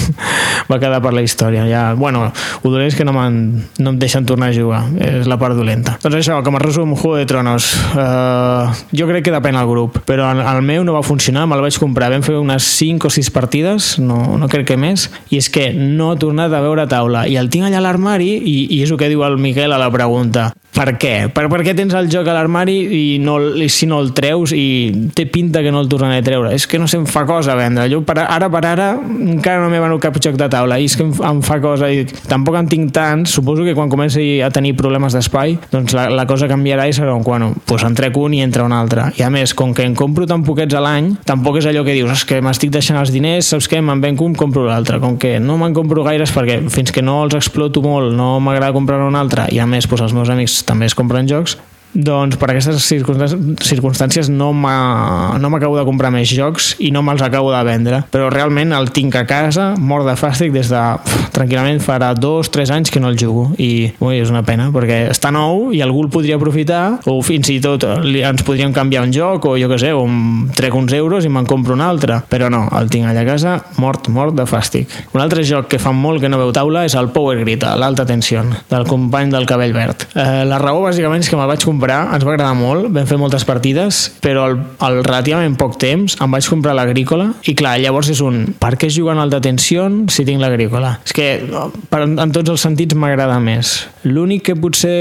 [0.70, 1.66] Va quedar per la història.
[1.68, 2.28] Ja, bueno,
[2.62, 5.96] ho dolent és que no, no em deixen tornar a jugar, és la part dolenta.
[6.02, 7.70] Doncs això, com a resum, Juego de Tronos.
[7.94, 11.78] Uh, jo crec que depèn del grup, però el meu no va funcionar, me'l vaig
[11.80, 12.10] comprar.
[12.14, 15.70] Vam fer unes 5 o 6 partides, no, no crec que més, i és que
[15.74, 17.26] no he tornat a veure taula.
[17.30, 19.80] I el tinc allà a l'armari i, i és el que diu el Miquel a
[19.80, 20.52] la pregunta.
[20.74, 21.12] Per què?
[21.34, 24.52] Per, per què tens el joc a l'armari i, no, i si no el treus
[24.56, 26.50] i té pinta que no el tornaré a treure?
[26.54, 27.86] És que no se'm fa cosa vendre.
[27.92, 30.96] Jo per, ara per ara encara no m'he venut cap joc de taula i és
[30.98, 33.36] que em, em fa cosa i tampoc en tinc tants.
[33.38, 37.14] Suposo que quan comenci a tenir problemes d'espai doncs la, la cosa canviarà i serà
[37.14, 39.06] un quan pues en trec un i entra un altre.
[39.20, 41.94] I a més, com que en compro tan poquets a l'any, tampoc és allò que
[41.94, 44.98] dius, és que m'estic deixant els diners, saps què, me'n venc un, compro l'altre.
[45.02, 48.74] Com que no me'n compro gaires perquè fins que no els exploto molt no m'agrada
[48.74, 51.58] comprar un altre i a més pues, els meus amics també es compren jocs,
[51.94, 57.62] doncs per aquestes circumstàncies no m'acabo de comprar més jocs i no me'ls acabo de
[57.66, 60.82] vendre, però realment el tinc a casa, mort de fàstic des de
[61.34, 65.04] tranquil·lament farà dos, tres anys que no el jugo i ui, és una pena perquè
[65.12, 69.04] està nou i algú el podria aprofitar o fins i tot li, ens podríem canviar
[69.06, 70.04] un joc o jo que sé, o
[70.56, 73.56] trec uns euros i me'n compro un altre, però no, el tinc allà a casa
[73.78, 74.90] mort, mort de fàstic.
[75.14, 78.06] Un altre joc que fa molt que no veu taula és el Power Grid, l'alta
[78.08, 80.08] tensió del company del cabell verd.
[80.14, 83.06] Eh, la raó bàsicament és que me'l vaig comprar comprar, ens va agradar molt, vam
[83.06, 87.76] fer moltes partides, però al, al relativament poc temps em vaig comprar l'agrícola i clar,
[87.82, 90.94] llavors és un, per què jugant al de tensió si tinc l'agrícola?
[91.04, 91.26] És que
[91.90, 93.74] per, en tots els sentits m'agrada més.
[94.04, 94.94] L'únic que potser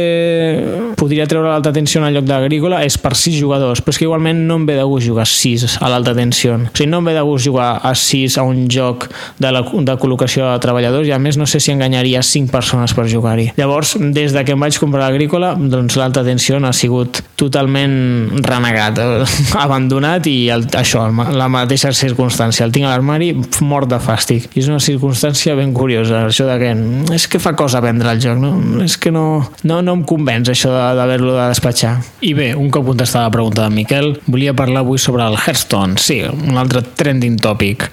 [1.00, 4.44] podria treure l'alta tensió en lloc d'agrícola és per sis jugadors, però és que igualment
[4.50, 6.58] no em ve de gust jugar 6 a l'alta tensió.
[6.58, 9.08] O sigui, no em ve de gust jugar a 6 a un joc
[9.40, 12.96] de, la, de col·locació de treballadors i a més no sé si enganyaria 5 persones
[12.98, 13.52] per jugar-hi.
[13.60, 19.00] Llavors, des de que em vaig comprar l'agrícola, doncs l'alta tensió ha sigut totalment renegat,
[19.66, 22.66] abandonat i el, això, la mateixa circumstància.
[22.68, 23.32] El tinc a l'armari
[23.66, 24.50] mort de fàstic.
[24.54, 26.72] I és una circumstància ben curiosa, això de que
[27.16, 28.54] és que fa cosa vendre el joc, no?
[28.84, 29.26] És que no,
[29.68, 31.96] no, no em convenç això d'haver-lo de despatxar.
[32.24, 35.98] I bé, un cop contestada la pregunta de Miquel, volia parlar avui sobre el Hearthstone.
[36.02, 37.88] Sí, un altre trending topic.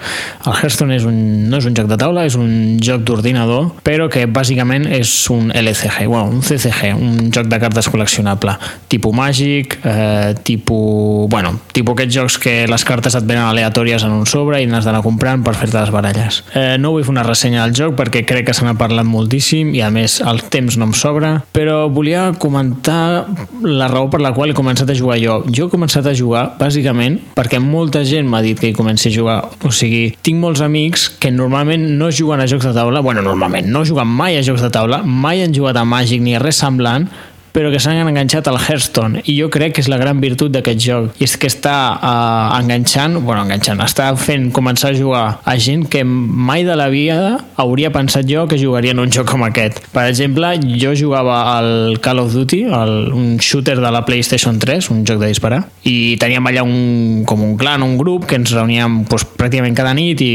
[0.47, 1.19] El Hearthstone és un,
[1.51, 5.51] no és un joc de taula, és un joc d'ordinador, però que bàsicament és un
[5.55, 8.57] LCG, bueno, un CCG, un joc de cartes col·leccionable
[8.89, 14.15] tipus màgic, eh, tipus, bueno, tipus aquests jocs que les cartes et venen aleatòries en
[14.15, 16.43] un sobre i n'has d'anar comprant per fer-te les baralles.
[16.55, 19.75] Eh, no vull fer una ressenya del joc perquè crec que se n'ha parlat moltíssim
[19.75, 23.27] i a més el temps no em sobra, però volia comentar
[23.63, 25.41] la raó per la qual he començat a jugar jo.
[25.51, 29.15] Jo he començat a jugar bàsicament perquè molta gent m'ha dit que hi comenci a
[29.15, 29.39] jugar.
[29.67, 33.71] O sigui, tinc molts amics que normalment no juguen a jocs de taula, bueno, normalment
[33.71, 36.61] no juguen mai a jocs de taula, mai han jugat a Màgic ni a res
[36.61, 37.09] semblant,
[37.55, 40.83] però que s'han enganxat al Hearthstone i jo crec que és la gran virtut d'aquest
[40.85, 45.57] joc i és que està uh, enganxant bueno, enganxant, està fent començar a jugar a
[45.59, 49.45] gent que mai de la vida hauria pensat jo que jugaria en un joc com
[49.47, 49.81] aquest.
[49.95, 54.91] Per exemple, jo jugava al Call of Duty el, un shooter de la PlayStation 3
[54.95, 58.55] un joc de disparar i teníem allà un, com un clan, un grup que ens
[58.55, 60.33] reuníem doncs, pràcticament cada nit i,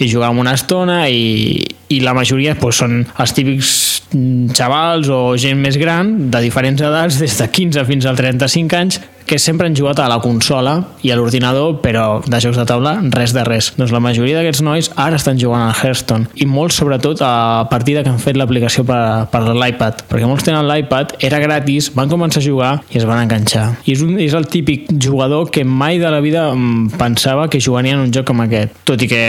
[0.00, 1.62] i jugàvem una estona i,
[1.92, 7.18] i la majoria doncs, són els típics xavals o gent més gran de diferents edats,
[7.22, 11.10] des de 15 fins als 35 anys, que sempre han jugat a la consola i
[11.10, 13.72] a l'ordinador, però de jocs de taula res de res.
[13.76, 17.96] Doncs la majoria d'aquests nois ara estan jugant al Hearthstone i molts sobretot a partir
[17.96, 22.10] de que han fet l'aplicació per, per l'iPad, perquè molts tenen l'iPad, era gratis, van
[22.12, 23.66] començar a jugar i es van enganxar.
[23.84, 27.60] I és, un, és el típic jugador que mai de la vida mm, pensava que
[27.60, 28.78] jugaria en un joc com aquest.
[28.88, 29.22] Tot i que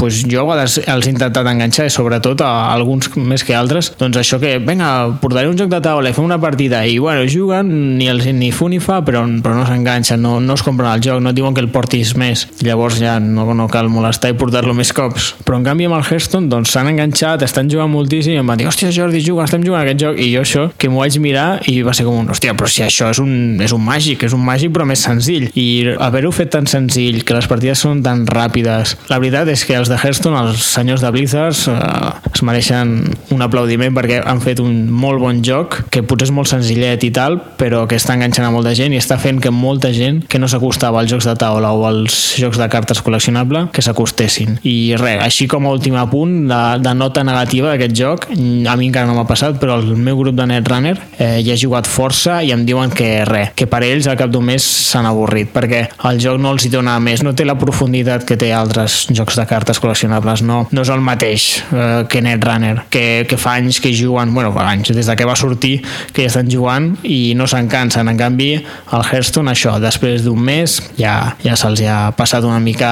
[0.00, 4.20] pues, jo a els he intentat enganxar, i sobretot a alguns més que altres, doncs
[4.20, 4.90] això que, vinga,
[5.22, 8.50] portaré un joc de taula i fem una partida i bueno, juguen, ni, els, ni
[8.54, 11.32] fu ni fa, però però, però no s'enganxen, no, no es compren el joc, no
[11.34, 12.46] diuen que el portis més.
[12.64, 15.32] Llavors ja no, no cal molestar i portar-lo més cops.
[15.46, 18.60] Però en canvi amb el Hearthstone doncs s'han enganxat, estan jugant moltíssim i em van
[18.60, 20.20] dir, hòstia Jordi, juga, estem jugant aquest joc.
[20.22, 22.84] I jo això, que m'ho vaig mirar i va ser com un, hòstia, però si
[22.86, 23.32] això és un,
[23.64, 25.48] és un màgic, és un màgic però més senzill.
[25.58, 29.76] I haver-ho fet tan senzill, que les partides són tan ràpides, la veritat és que
[29.78, 32.94] els de Hearthstone, els senyors de Blizzard, eh, es mereixen
[33.34, 37.10] un aplaudiment perquè han fet un molt bon joc, que potser és molt senzillet i
[37.14, 40.38] tal, però que està enganxant a molta gent i està fent que molta gent que
[40.38, 44.58] no s'acostava als jocs de taula o als jocs de cartes col·leccionable que s'acostessin.
[44.68, 48.90] I res, així com a últim apunt de, de nota negativa d'aquest joc, a mi
[48.90, 52.42] encara no m'ha passat, però el meu grup de Netrunner eh, hi ha jugat força
[52.44, 55.84] i em diuen que res, que per ells al cap d'un mes s'han avorrit, perquè
[56.10, 59.40] el joc no els hi dona més, no té la profunditat que té altres jocs
[59.40, 63.80] de cartes col·leccionables, no, no és el mateix eh, que Netrunner, que, que fa anys
[63.80, 65.78] que juguen, bueno, fa anys, des de que va sortir,
[66.12, 68.08] que ja estan jugant i no se'n cansen.
[68.08, 68.50] En canvi,
[68.98, 72.90] el Hearthstone això, després d'un mes ja, ja se'ls ha passat una mica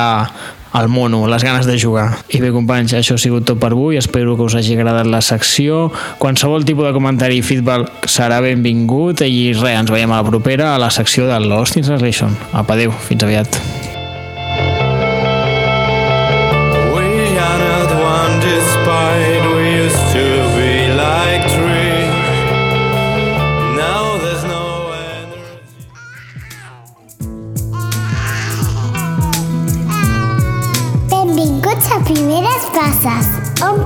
[0.77, 2.19] al mono, les ganes de jugar.
[2.29, 3.97] I bé, companys, això ha sigut tot per avui.
[3.97, 5.87] Espero que us hagi agradat la secció.
[6.21, 10.75] Qualsevol tipus de comentari i feedback serà benvingut i res, ens veiem a la propera
[10.75, 12.37] a la secció de Lost Translation.
[12.53, 13.96] Apa, adeu, fins aviat.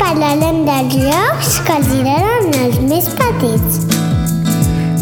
[0.01, 3.81] Parlarem dels jocs que els agraden als més petits.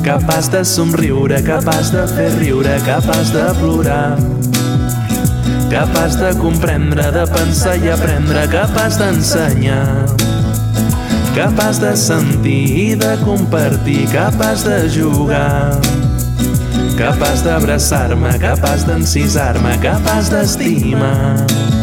[0.05, 4.19] Capaç de somriure, capaç de fer riure, capaç de plorar.
[5.69, 10.09] Capaç de comprendre, de pensar i aprendre, capaç d'ensenyar.
[11.37, 15.79] Capaç de sentir i de compartir, capaç de jugar.
[16.99, 21.78] capaç d'abraçar-me, capaç d'encisar-me, capaç d'estimar.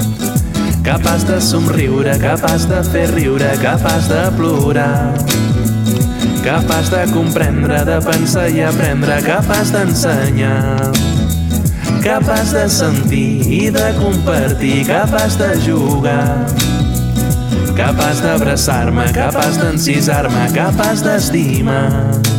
[0.85, 5.13] Capaç de somriure, capaç de fer riure, capaç de plorar.
[6.43, 10.93] Capaç de comprendre, de pensar i aprendre, capaç d'ensenyar.
[12.03, 16.45] Capaç de sentir i de compartir, capaç de jugar.
[17.75, 22.34] Capaç d'abraçar-me, capaç d'encisar-me, capaç d'estimar.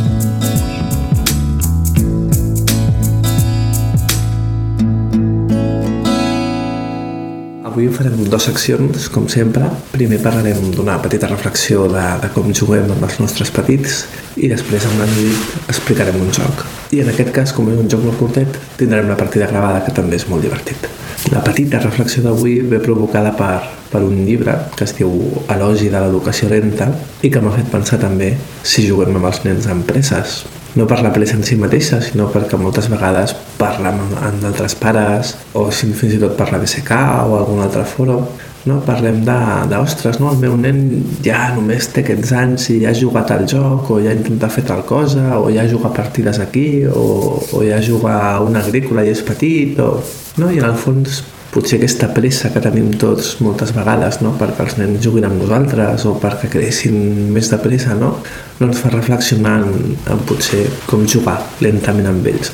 [7.77, 9.66] Avui farem dues seccions, com sempre.
[9.93, 13.99] Primer parlarem d'una petita reflexió de, de com juguem amb els nostres petits
[14.41, 16.64] i després amb la Judit explicarem un joc.
[16.97, 19.93] I en aquest cas, com és un joc molt curtet, tindrem la partida gravada, que
[19.93, 20.89] també és molt divertit.
[21.37, 23.59] La petita reflexió d'avui ve provocada per,
[23.93, 25.12] per un llibre que es diu
[25.45, 26.89] Elogi de l'educació lenta
[27.20, 30.47] i que m'ha fet pensar també si juguem amb els nens en presses.
[30.77, 35.33] No per la pressa en si mateixa, sinó perquè moltes vegades parlem amb, d'altres pares
[35.57, 38.18] o fins i tot per la BSK o algun altre foro
[38.66, 38.81] no?
[38.85, 39.39] parlem de,
[39.70, 40.33] de, ostres, no?
[40.35, 40.83] el meu nen
[41.24, 44.53] ja només té aquests anys i ja ha jugat al joc o ja ha intentat
[44.59, 47.07] fer tal cosa o ja juga partides aquí o,
[47.41, 49.95] o ja juga a una agrícola i és petit o,
[50.43, 50.51] no?
[50.51, 51.22] i en el fons
[51.57, 54.35] potser aquesta pressa que tenim tots moltes vegades no?
[54.37, 56.97] perquè els nens juguin amb nosaltres o perquè creixin
[57.33, 58.19] més de pressa no?
[58.61, 62.53] no ens fa reflexionar en, en potser com jugar lentament amb ells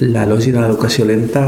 [0.00, 1.44] l'elogi de l'educació lenta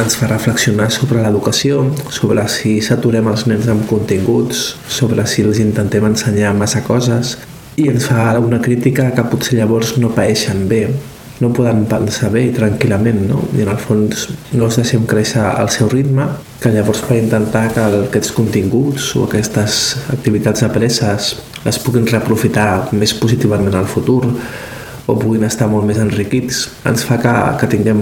[0.00, 5.60] ens fa reflexionar sobre l'educació, sobre si saturem els nens amb continguts, sobre si els
[5.62, 7.36] intentem ensenyar massa coses
[7.78, 10.88] i ens fa una crítica que potser llavors no paeixen bé,
[11.44, 13.42] no poden pensar bé i tranquil·lament, no?
[13.52, 16.26] I en el fons no els deixem créixer al seu ritme,
[16.62, 19.80] que llavors per intentar que aquests continguts o aquestes
[20.14, 21.34] activitats apreses
[21.64, 24.22] les puguin reaprofitar més positivament al futur,
[25.06, 28.00] o puguin estar molt més enriquits, ens fa que, que tinguem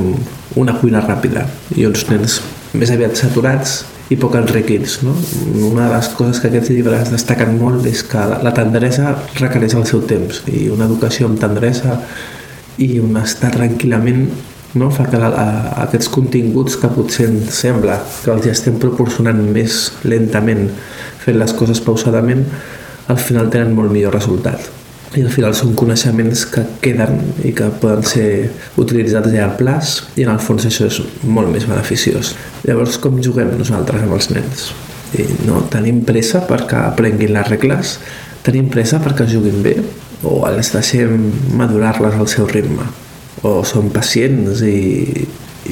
[0.60, 2.38] una cuina ràpida i uns nens
[2.78, 3.80] més aviat saturats
[4.12, 5.00] i poc enriquits.
[5.06, 5.14] No?
[5.70, 9.88] Una de les coses que aquests llibres destaquen molt és que la tendresa requereix el
[9.88, 11.98] seu temps i una educació amb tendresa
[12.78, 14.26] i un estar tranquil·lament
[14.74, 14.90] no?
[14.90, 15.46] fa que la, a,
[15.86, 20.68] aquests continguts que potser ens sembla que els estem proporcionant més lentament
[21.22, 22.46] fent les coses pausadament
[23.12, 24.70] al final tenen molt millor resultat
[25.12, 28.28] i al final són coneixements que queden i que poden ser
[28.80, 32.32] utilitzats a llarg plaç i en el fons això és molt més beneficiós.
[32.64, 34.70] Llavors, com juguem nosaltres amb els nens?
[35.12, 37.98] I no tenim pressa perquè aprenguin les regles,
[38.46, 39.76] tenim pressa perquè juguin bé
[40.22, 41.16] o els deixem
[41.58, 42.86] madurar-les al seu ritme
[43.42, 45.26] o som pacients i,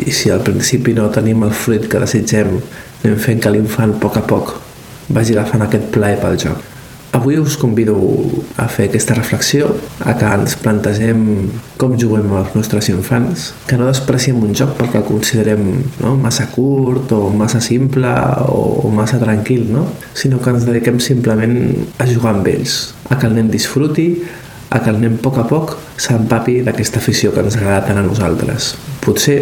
[0.07, 2.57] i si al principi no tenim el fruit que desitgem
[3.05, 4.57] anem fent que l'infant a poc a poc
[5.11, 6.71] vagi agafant aquest plaer pel joc
[7.13, 7.99] Avui us convido
[8.57, 9.67] a fer aquesta reflexió,
[10.07, 11.25] a que ens plantegem
[11.75, 15.65] com juguem amb els nostres infants, que no despreciem un joc perquè el considerem
[15.99, 18.13] no, massa curt o massa simple
[18.47, 19.89] o, o massa tranquil, no?
[20.15, 21.59] sinó que ens dediquem simplement
[21.99, 22.79] a jugar amb ells,
[23.11, 24.07] a que el nen disfruti,
[24.71, 27.99] a que el nen a poc a poc s'empapi d'aquesta afició que ens agrada tant
[27.99, 28.75] a nosaltres.
[29.03, 29.41] Potser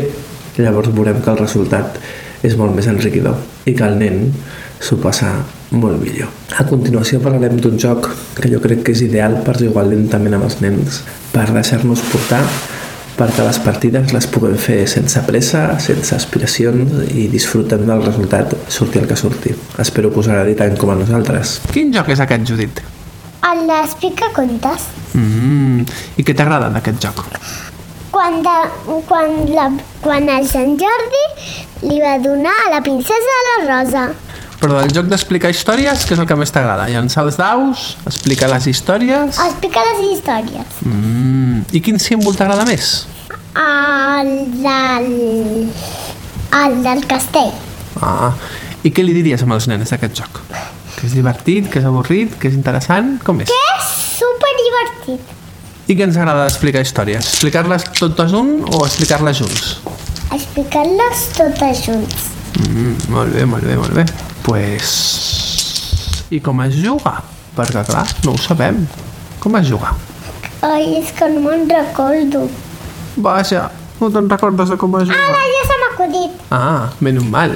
[0.59, 2.01] llavors veurem que el resultat
[2.43, 4.33] és molt més enriquidor i que el nen
[4.81, 5.33] s'ho passa
[5.71, 6.31] molt millor.
[6.59, 8.09] A continuació parlarem d'un joc
[8.39, 11.03] que jo crec que és ideal per jugar lentament amb els nens,
[11.35, 12.43] per deixar-nos portar
[13.19, 19.03] perquè les partides les puguem fer sense pressa, sense aspiracions i disfrutem del resultat, surti
[19.03, 19.57] el que surti.
[19.83, 21.59] Espero que us agradi tant com a nosaltres.
[21.75, 22.85] Quin joc és aquest, Judit?
[23.49, 24.89] El d'explica contes.
[25.17, 25.85] Mm,
[26.21, 27.23] I què t'agrada d'aquest joc?
[28.13, 28.57] Quan, de,
[29.09, 29.69] quan, la,
[30.05, 31.23] quan el Sant Jordi
[31.89, 34.09] li va donar a la princesa la rosa.
[34.59, 36.89] Però del joc d'explicar històries, què és el que més t'agrada?
[36.91, 37.93] Llançar els daus?
[38.11, 39.39] Explicar les històries?
[39.45, 40.81] Explicar les històries.
[40.83, 41.63] Mm.
[41.73, 43.07] I quin símbol t'agrada més?
[43.55, 45.13] El del...
[46.59, 47.55] El del castell.
[48.03, 48.33] Ah,
[48.83, 50.43] i què li diries amb els nens d'aquest joc?
[50.99, 53.13] Que és divertit, que és avorrit, que és interessant?
[53.23, 53.51] Com és?
[53.51, 55.35] Que és super divertit.
[55.89, 57.29] I què ens agrada d'explicar històries?
[57.37, 59.69] Explicar-les totes un o explicar-les junts?
[60.35, 62.27] Explicar-les totes junts.
[62.59, 64.05] Mm, molt bé, molt bé, molt bé.
[64.43, 64.91] Pues...
[66.35, 67.15] I com es juga?
[67.57, 68.83] Perquè, clar, no ho sabem.
[69.41, 69.95] Com es juga?
[70.67, 72.49] Ai, és que no me'n recordo.
[73.23, 73.69] Vaja,
[74.03, 75.23] no te'n recordes de com es juga?
[75.31, 76.43] Ara ja se m'ha acudit.
[76.51, 77.55] Ah, menys mal.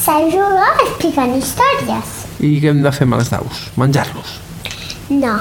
[0.00, 2.19] Se juga explicant històries.
[2.40, 3.64] I què hem de fer amb els daus?
[3.80, 4.36] Menjar-los?
[5.12, 5.34] No.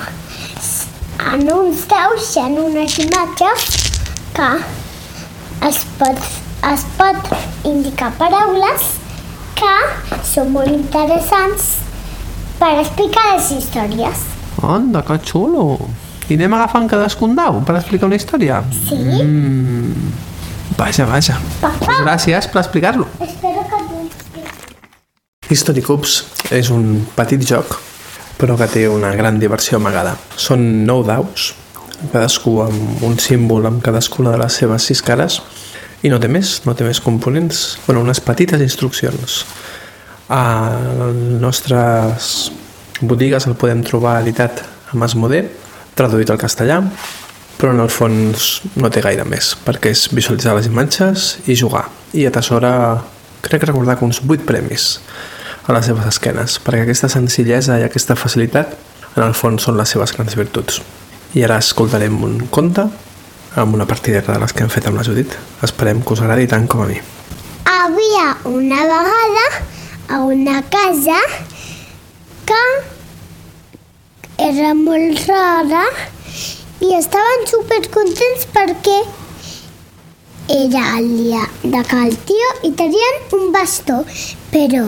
[1.29, 3.67] En uns daus hi ha unes imatges
[4.35, 4.49] que
[5.67, 6.19] es pot,
[6.71, 7.31] es pot
[7.67, 8.93] indicar paraules
[9.59, 9.73] que
[10.27, 11.75] són molt interessants
[12.59, 14.23] per explicar les històries.
[14.63, 15.77] Anda, que xulo.
[16.29, 18.61] I anem agafant cadascun dau per explicar una història?
[18.87, 18.99] Sí.
[18.99, 20.11] Mm.
[20.79, 21.35] Vaja, vaja.
[21.59, 23.07] Pues gràcies per explicar-lo.
[23.19, 23.58] Espero tu...
[25.49, 26.19] History Cubes
[26.53, 27.71] és un petit joc,
[28.37, 30.11] però que té una gran diversió amagada.
[30.37, 31.47] Són nou daus,
[32.11, 35.39] cadascú amb un símbol amb cadascuna de les seves sis cares,
[36.05, 39.39] i no té més, no té més components, bueno, unes petites instruccions.
[40.29, 40.43] A
[40.99, 42.51] les nostres
[43.01, 45.47] botigues el podem trobar editat a Masmodé,
[45.97, 46.77] traduït al castellà,
[47.57, 51.87] però en el fons no té gaire més, perquè és visualitzar les imatges i jugar.
[52.13, 52.71] I atessora,
[53.41, 54.93] crec recordar que uns 8 premis
[55.69, 58.71] a les seves esquenes, perquè aquesta senzillesa i aquesta facilitat
[59.15, 60.79] en el fons són les seves grans virtuts.
[61.37, 62.87] I ara escoltarem un conte
[63.59, 65.35] amb una partideta de les que hem fet amb la Judit.
[65.65, 66.97] Esperem que us agradi tant com a mi.
[67.69, 69.45] Havia una vegada
[70.09, 71.19] a una casa
[72.49, 72.63] que
[74.41, 75.83] era molt rara
[76.81, 78.97] i estaven supercontents perquè
[80.49, 84.01] era el dia de el tio i tenien un bastó,
[84.49, 84.87] però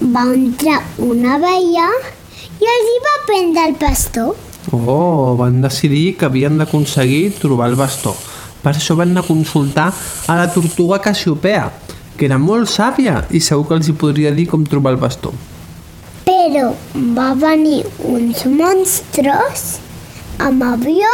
[0.00, 1.88] va entrar una veia
[2.58, 4.34] i els hi va prendre el bastó.
[4.72, 8.14] Oh, van decidir que havien d'aconseguir trobar el bastó.
[8.62, 9.92] Per això van anar a consultar
[10.26, 11.68] a la tortuga Cassiopea,
[12.16, 15.32] que era molt sàvia i segur que els hi podria dir com trobar el bastó.
[16.26, 16.72] Però
[17.16, 19.78] va venir uns monstres
[20.42, 21.12] amb avió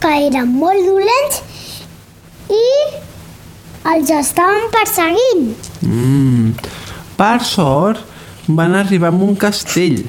[0.00, 1.42] que eren molt dolents
[2.52, 2.64] i
[3.92, 5.54] els estaven perseguint.
[5.82, 6.52] Mm.
[7.16, 8.02] Per sort,
[8.46, 10.04] van arribar a un castell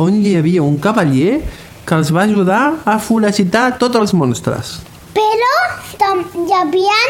[0.00, 1.42] on hi havia un cavaller
[1.84, 4.78] que els va ajudar a foragitar tots els monstres.
[5.12, 5.52] Però
[6.02, 7.00] hi havia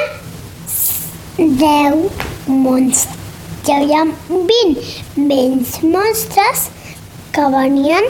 [1.39, 3.19] 10 monstres.
[3.63, 6.65] Hi havia 20 menys monstres
[7.33, 8.09] que venien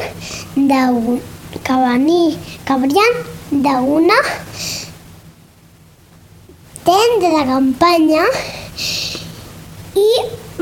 [0.57, 1.21] d'un
[1.61, 3.19] que venir, que venien
[3.51, 4.17] d'una
[6.87, 8.25] tenda de campanya
[9.95, 10.09] i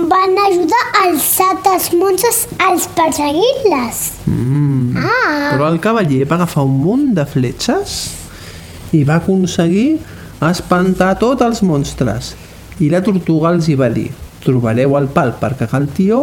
[0.08, 4.00] van ajudar els altres monstres als perseguir-les.
[4.26, 4.96] Mm.
[4.96, 5.50] Ah.
[5.52, 7.98] Però el cavaller va agafar un munt de fletxes
[8.96, 9.98] i va aconseguir
[10.50, 12.34] espantar tots els monstres.
[12.80, 14.08] I la tortuga els hi va dir
[14.44, 16.22] trobareu el pal per cagar el tió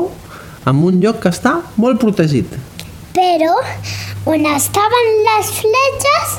[0.68, 2.58] en un lloc que està molt protegit.
[3.14, 3.54] Però
[4.34, 6.38] on estaven les fletxes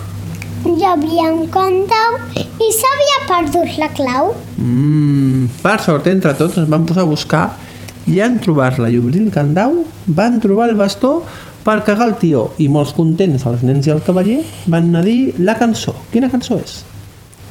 [0.69, 4.35] hi havia un candau i s'havia perdut la clau.
[4.57, 7.45] Mm, per sort, entre tots es van posar a buscar
[8.09, 11.23] i en trobar-la i obrir el candau van trobar el bastó
[11.64, 15.09] per cagar el tió i molts contents els nens i el cavaller van anar a
[15.09, 15.95] dir la cançó.
[16.12, 16.79] Quina cançó és?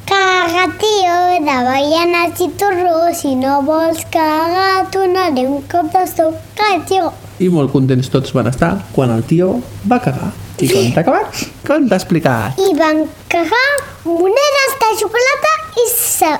[0.08, 6.32] Caga, tio, de baianes i torró, si no vols cagar, donaré un cop d'estó.
[6.58, 7.14] Caga, tio.
[7.38, 10.32] I molt contents tots van estar quan el tio va cagar.
[10.58, 11.42] I com t'ha acabat?
[11.66, 12.58] Com t'ha explicat?
[12.58, 13.66] I van cagar
[14.04, 16.32] monedes de xocolata i, sa...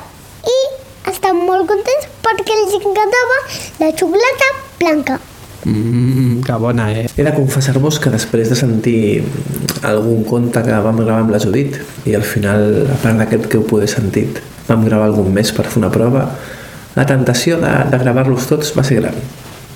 [0.42, 0.58] i
[1.12, 3.40] estan molt contents perquè els encantava
[3.78, 4.50] la xocolata
[4.80, 5.18] blanca.
[5.68, 7.06] Mmm, que bona, eh?
[7.14, 9.00] He de confessar-vos que després de sentir
[9.86, 13.58] algun conte que vam gravar amb la Judit i al final, a part d'aquest que
[13.58, 16.28] heu poder sentit, vam gravar algun més per fer una prova,
[16.98, 19.18] la tentació de, de gravar-los tots va ser gran.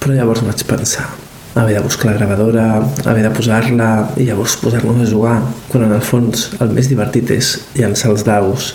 [0.02, 1.06] Però llavors vaig pensar,
[1.54, 2.66] haver de buscar la gravadora,
[3.04, 5.38] haver de posar-la i llavors posar-nos a jugar,
[5.68, 8.72] quan en el fons el més divertit és llançar els daus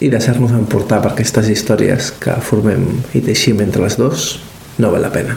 [0.00, 4.32] i deixar-nos emportar per aquestes històries que formem i teixim entre les dos,
[4.78, 5.36] no val la pena.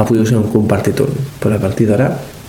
[0.00, 2.08] Avui us hem compartit un, però a partir d'ara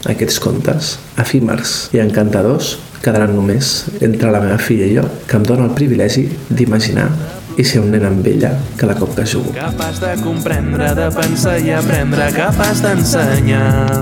[0.09, 5.45] aquests contes, efímers i encantadors, quedaran només entre la meva filla i jo, que em
[5.47, 7.09] dona el privilegi d'imaginar
[7.57, 9.53] i ser un nen amb ella cada cop que jugo.
[9.55, 14.01] Capaç de comprendre, de pensar i aprendre, capaç d'ensenyar.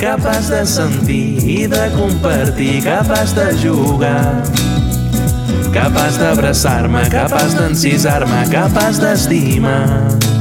[0.00, 4.40] Capaç de sentir i de compartir, capaç de jugar.
[5.74, 10.39] Capaç d'abraçar-me, capaç d'encisar-me, capaç d'estimar.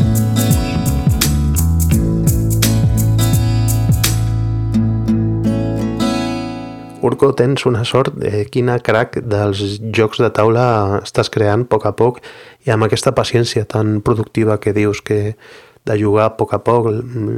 [7.01, 9.61] Urco, tens una sort, eh, quina crac dels
[9.95, 12.19] jocs de taula estàs creant a poc a poc
[12.67, 15.37] i amb aquesta paciència tan productiva que dius que
[15.85, 16.89] de jugar a poc a poc,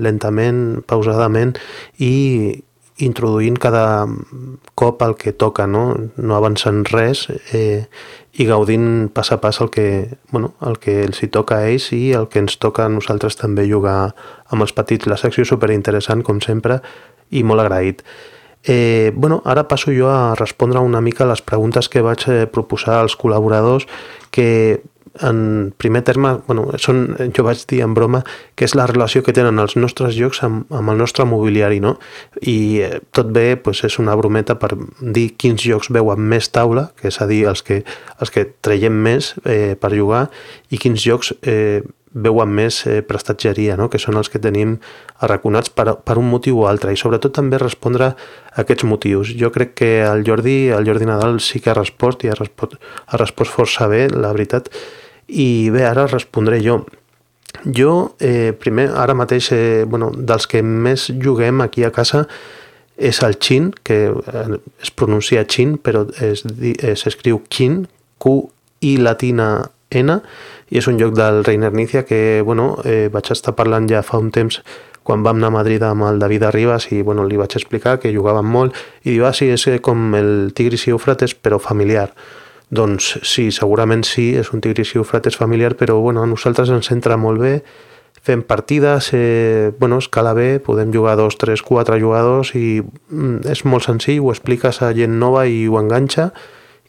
[0.01, 1.53] lentament, pausadament
[1.99, 2.63] i
[3.05, 4.07] introduint cada
[4.75, 7.85] cop el que toca, no, no avançant res eh,
[8.33, 11.91] i gaudint pas a pas el que, bueno, el que els hi toca a ells
[11.93, 14.13] i el que ens toca a nosaltres també jugar
[14.49, 15.05] amb els petits.
[15.05, 16.81] La secció superinteressant, com sempre,
[17.29, 18.01] i molt agraït.
[18.63, 22.99] Eh, bueno, ara passo jo a respondre una mica les preguntes que vaig eh, proposar
[23.01, 23.87] als col·laboradors
[24.29, 24.81] que
[25.19, 28.21] en primer terme, bueno, són, jo vaig dir en broma,
[28.55, 31.97] que és la relació que tenen els nostres jocs amb, amb el nostre mobiliari, no?
[32.41, 36.89] I eh, tot bé, doncs és una brometa per dir quins jocs veuen més taula,
[36.99, 37.81] que és a dir, els que,
[38.19, 40.27] els que traiem més eh, per jugar,
[40.71, 41.81] i quins jocs eh,
[42.13, 43.87] veuen més eh, prestatgeria, no?
[43.89, 44.75] que són els que tenim
[45.23, 48.15] arraconats per, per un motiu o altre, i sobretot també respondre a
[48.63, 49.31] aquests motius.
[49.39, 52.75] Jo crec que el Jordi, el Jordi Nadal sí que ha respost, i ha respost,
[53.07, 54.67] ha respost força bé, la veritat,
[55.31, 56.81] i bé, ara respondré jo.
[57.63, 62.25] Jo, eh, primer, ara mateix, eh, bueno, dels que més juguem aquí a casa
[62.97, 64.47] és el Chin, que eh,
[64.83, 67.85] es pronuncia Chin, però s'escriu Kin,
[68.21, 70.21] Q-I latina N,
[70.71, 74.19] i és un joc del Reiner Nícia que bueno, eh, vaig estar parlant ja fa
[74.21, 74.61] un temps
[75.03, 78.13] quan vam anar a Madrid amb el David Arribas i bueno, li vaig explicar que
[78.13, 82.11] jugàvem molt i diu, ah sí, és com el Tigris i Eufrates però familiar.
[82.71, 86.91] Doncs sí, segurament sí, és un Tigris i Eufrates familiar, però bueno, a nosaltres ens
[86.93, 87.57] entra molt bé,
[88.21, 93.65] fem partides, eh, bueno, escala bé, podem jugar dos, tres, quatre jugadors i mm, és
[93.65, 96.29] molt senzill, ho expliques a gent nova i ho enganxa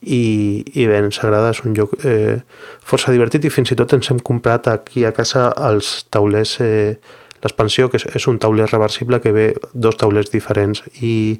[0.03, 2.41] i, i bé, ens agrada, és un joc eh,
[2.83, 6.99] força divertit i fins i tot ens hem comprat aquí a casa els taulers, eh,
[7.43, 11.39] l'expansió, que és, és un tauler reversible que ve dos taulers diferents i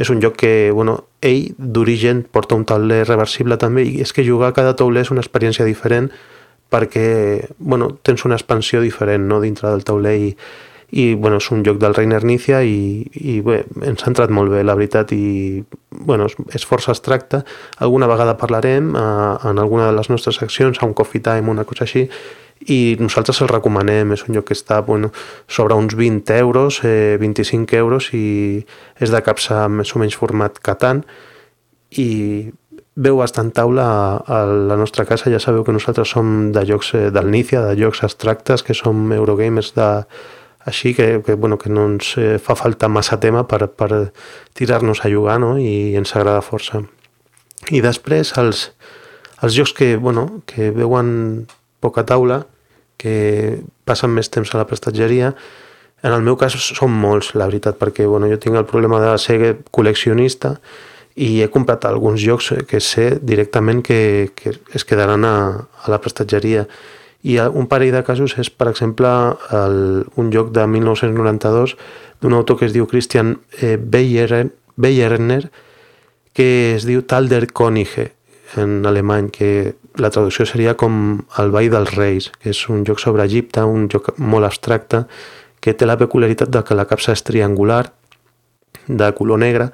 [0.00, 4.26] és un joc que, bueno, ell d'origen porta un tauler reversible també i és que
[4.26, 6.10] jugar a cada tauler és una experiència diferent
[6.72, 10.30] perquè, bueno, tens una expansió diferent no, dintre del tauler i,
[10.92, 14.52] i bueno, és un joc del Reiner Nícia i, i bé, ens ha entrat molt
[14.52, 17.40] bé la veritat i bueno, és, és força abstracte.
[17.80, 21.64] Alguna vegada parlarem eh, en alguna de les nostres seccions a un coffee time, una
[21.64, 22.04] cosa així
[22.70, 25.10] i nosaltres el recomanem, és un joc que està bueno,
[25.48, 28.62] sobre uns 20 euros, eh, 25 euros i
[29.00, 31.02] és de capsa més o menys format Catan.
[31.98, 32.52] I
[32.94, 36.92] veu bastant taula a, a la nostra casa, ja sabeu que nosaltres som de jocs
[36.94, 39.88] eh, del Nícia, de jocs abstractes, que som Eurogamers de,
[40.64, 44.12] així que, que, bueno, que no ens eh, fa falta massa tema per, per
[44.54, 45.56] tirar-nos a jugar no?
[45.58, 46.82] i ens agrada força.
[47.70, 48.68] I després els,
[49.42, 51.48] els jocs que, bueno, que veuen
[51.82, 52.44] poca taula,
[52.98, 55.32] que passen més temps a la prestatgeria,
[56.02, 59.12] en el meu cas són molts, la veritat, perquè bueno, jo tinc el problema de
[59.22, 59.38] ser
[59.74, 60.56] col·leccionista
[61.14, 66.00] i he comprat alguns jocs que sé directament que, que es quedaran a, a la
[66.02, 66.66] prestatgeria
[67.22, 69.08] i un parell de casos és, per exemple,
[69.54, 69.76] el,
[70.18, 71.76] un joc de 1992
[72.22, 75.50] d'un autor que es diu Christian eh, Beyerner,
[76.32, 78.12] que es diu Talder Konige
[78.56, 83.00] en alemany, que la traducció seria com El ball dels reis, que és un joc
[83.00, 85.04] sobre Egipte, un joc molt abstracte,
[85.62, 87.84] que té la peculiaritat de que la capsa és triangular,
[88.88, 89.70] de color negre,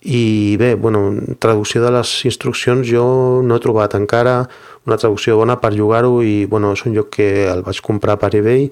[0.00, 4.48] i bé, bueno, traducció de les instruccions jo no he trobat encara
[4.88, 8.32] una traducció bona per jugar-ho i bueno, és un joc que el vaig comprar per
[8.38, 8.70] eBay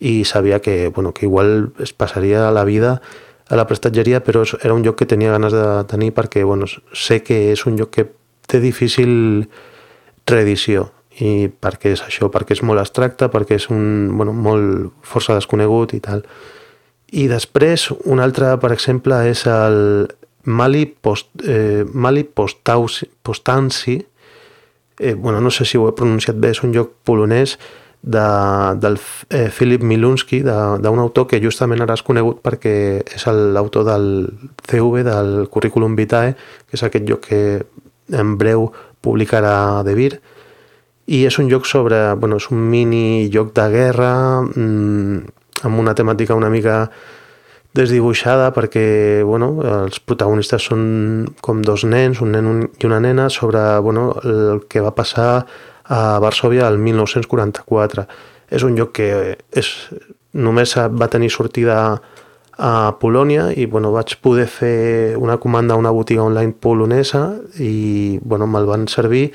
[0.00, 3.00] i sabia que, bueno, que igual es passaria la vida
[3.48, 7.22] a la prestatgeria, però era un joc que tenia ganes de tenir perquè bueno, sé
[7.22, 8.08] que és un joc que
[8.50, 9.46] té difícil
[10.26, 10.90] reedició
[11.22, 15.94] i perquè és això, perquè és molt abstracte, perquè és un, bueno, molt força desconegut
[15.94, 16.26] i tal.
[17.14, 20.10] I després, un altre, per exemple, és el
[20.46, 23.98] Mali, Post, eh, Mali Postausi, Postansi,
[24.98, 27.56] eh, bueno, no sé si ho he pronunciat bé, és un joc polonès
[28.02, 28.26] de,
[28.80, 28.98] del
[29.30, 34.06] eh, Philip Milunski, d'un autor que justament ara és conegut perquè és l'autor del
[34.62, 36.36] CV, del Curriculum Vitae,
[36.66, 37.42] que és aquest joc que
[38.14, 38.70] en breu
[39.02, 40.14] publicarà De Vir,
[41.06, 45.20] i és un joc sobre, bueno, és un mini joc de guerra mmm,
[45.66, 46.86] amb una temàtica una mica
[47.76, 49.52] desdibuixada perquè bueno,
[49.84, 50.82] els protagonistes són
[51.44, 55.46] com dos nens, un nen i una nena, sobre bueno, el que va passar
[55.84, 58.06] a Varsovia el 1944.
[58.50, 59.72] És un lloc que és,
[60.32, 61.78] només va tenir sortida
[62.56, 68.18] a Polònia i bueno, vaig poder fer una comanda a una botiga online polonesa i
[68.22, 69.28] bueno, me'l van servir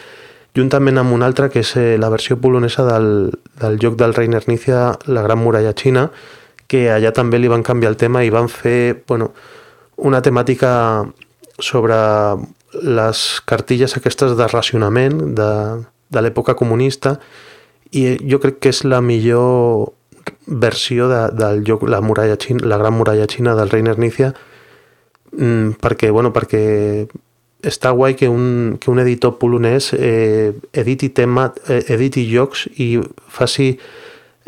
[0.58, 3.32] juntament amb un altre que és eh, la versió polonesa del,
[3.62, 6.10] del joc del Reiner Nícia, La Gran Muralla Xina,
[6.72, 9.32] que allà també li van canviar el tema i van fer bueno,
[10.00, 10.72] una temàtica
[11.60, 11.98] sobre
[12.82, 15.52] les cartilles aquestes de racionament de,
[16.10, 17.18] de l'època comunista
[17.92, 19.92] i jo crec que és la millor
[20.48, 24.32] versió de, del joc La, muralla xina, la gran muralla xina del Reiner Nícia
[25.36, 26.64] mm, perquè, bueno, perquè
[27.62, 32.96] està guai que un, que un editor polonès eh, editi, tema, eh, editi jocs i
[33.28, 33.76] faci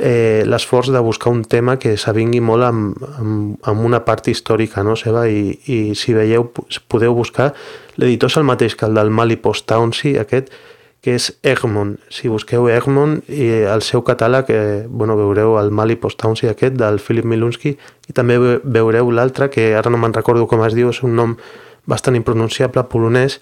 [0.03, 4.83] eh, l'esforç de buscar un tema que s'avingui molt amb, amb, amb una part històrica
[4.83, 6.49] no, seva i, i si veieu
[6.91, 7.53] podeu buscar
[7.95, 10.51] l'editor és el mateix que el del Mali Post Townsy aquest
[11.03, 11.97] que és Egmont.
[12.07, 17.01] Si busqueu Egmont i el seu catàleg, eh, bueno, veureu el Mali Postaunsi aquest del
[17.03, 21.03] Philip Milunsky i també veureu l'altre, que ara no me'n recordo com es diu, és
[21.03, 21.35] un nom
[21.85, 23.41] bastant impronunciable, polonès,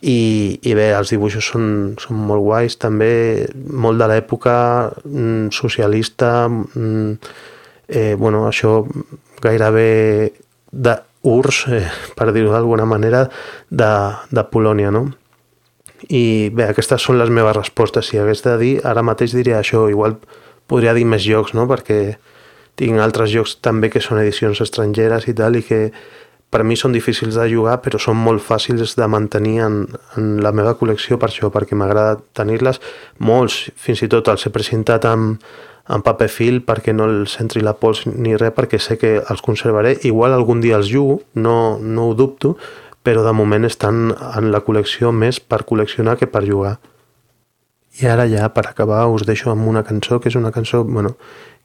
[0.00, 1.64] i, i bé, els dibuixos són,
[2.00, 4.54] són molt guais, també molt de l'època
[5.04, 7.12] mm, socialista, mm,
[7.88, 8.78] eh, bueno, això
[9.44, 10.32] gairebé
[10.72, 11.84] d'urs, eh,
[12.16, 13.26] per dir-ho d'alguna manera,
[13.68, 13.92] de,
[14.30, 15.10] de Polònia, no?
[16.08, 18.08] I bé, aquestes són les meves respostes.
[18.08, 20.16] Si hagués de dir, ara mateix diria això, igual
[20.70, 21.66] podria dir més jocs, no?
[21.68, 22.16] Perquè
[22.80, 25.90] tinc altres jocs també que són edicions estrangeres i tal, i que
[26.50, 29.80] per mi són difícils de jugar, però són molt fàcils de mantenir en,
[30.18, 32.82] en la meva col·lecció per això, perquè m'agrada tenir-les.
[33.22, 35.38] Molts, fins i tot, els he presentat amb,
[35.90, 39.42] en paper fil perquè no els entri la pols ni res perquè sé que els
[39.42, 39.96] conservaré.
[40.06, 42.56] Igual algun dia els jugo, no, no ho dubto,
[43.02, 46.78] però de moment estan en la col·lecció més per col·leccionar que per jugar.
[48.00, 51.16] I ara ja, per acabar, us deixo amb una cançó, que és una cançó, bueno,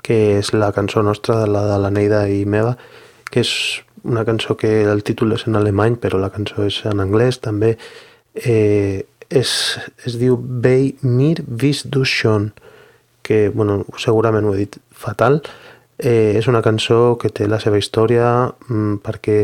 [0.03, 2.75] que és la cançó nostra, la de la Neida i meva,
[3.29, 3.51] que és
[4.05, 7.75] una cançó que el títol és en alemany, però la cançó és en anglès també.
[8.35, 9.51] Eh, és,
[10.05, 12.51] es diu Bei mir vis du schon,
[13.25, 15.41] que bueno, segurament ho he dit fatal,
[15.97, 19.39] eh, és una cançó que té la seva història mm, perquè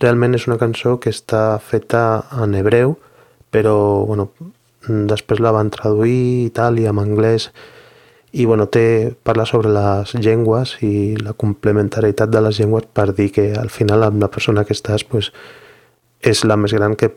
[0.00, 2.94] realment és una cançó que està feta en hebreu,
[3.50, 4.28] però bueno,
[4.86, 7.50] després la van traduir i tal, i en anglès,
[8.34, 13.28] i bueno, té, parla sobre les llengües i la complementarietat de les llengües per dir
[13.30, 15.30] que al final amb la persona que estàs pues,
[16.18, 17.12] és la més gran que,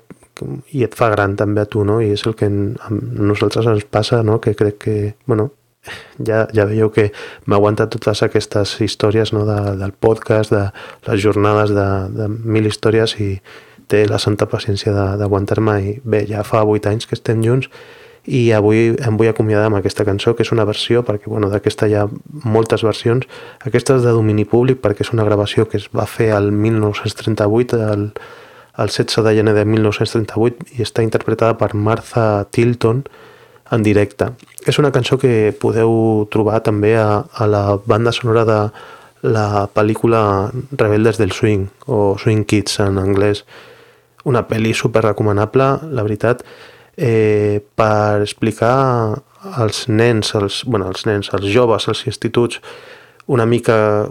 [0.77, 1.97] i et fa gran també a tu, no?
[2.05, 4.37] I és el que a nosaltres ens passa, no?
[4.43, 5.49] Que crec que, bueno,
[6.21, 7.09] ja, ja veieu que
[7.45, 10.67] m'ha aguantat totes aquestes històries no, de, del podcast, de
[11.09, 13.37] les jornades de, de mil històries i
[13.87, 17.71] té la santa paciència d'aguantar-me i bé, ja fa 8 anys que estem junts
[18.27, 21.87] i avui em vull acomiadar amb aquesta cançó que és una versió, perquè bueno, d'aquesta
[21.87, 22.03] hi ha
[22.43, 23.23] moltes versions,
[23.63, 27.79] aquesta és de domini públic perquè és una gravació que es va fer al 1938
[27.93, 28.09] el,
[28.77, 33.05] el 16 de gener de 1938 i està interpretada per Martha Tilton
[33.71, 34.29] en directe.
[34.67, 38.59] És una cançó que podeu trobar també a, a la banda sonora de
[39.27, 43.45] la pel·lícula Rebeldes del Swing o Swing Kids en anglès.
[44.27, 46.43] Una pel·li super recomanable, la veritat,
[46.97, 49.23] eh, per explicar
[49.55, 52.59] als nens, als, bueno, als nens, als joves, als instituts,
[53.27, 54.09] una mica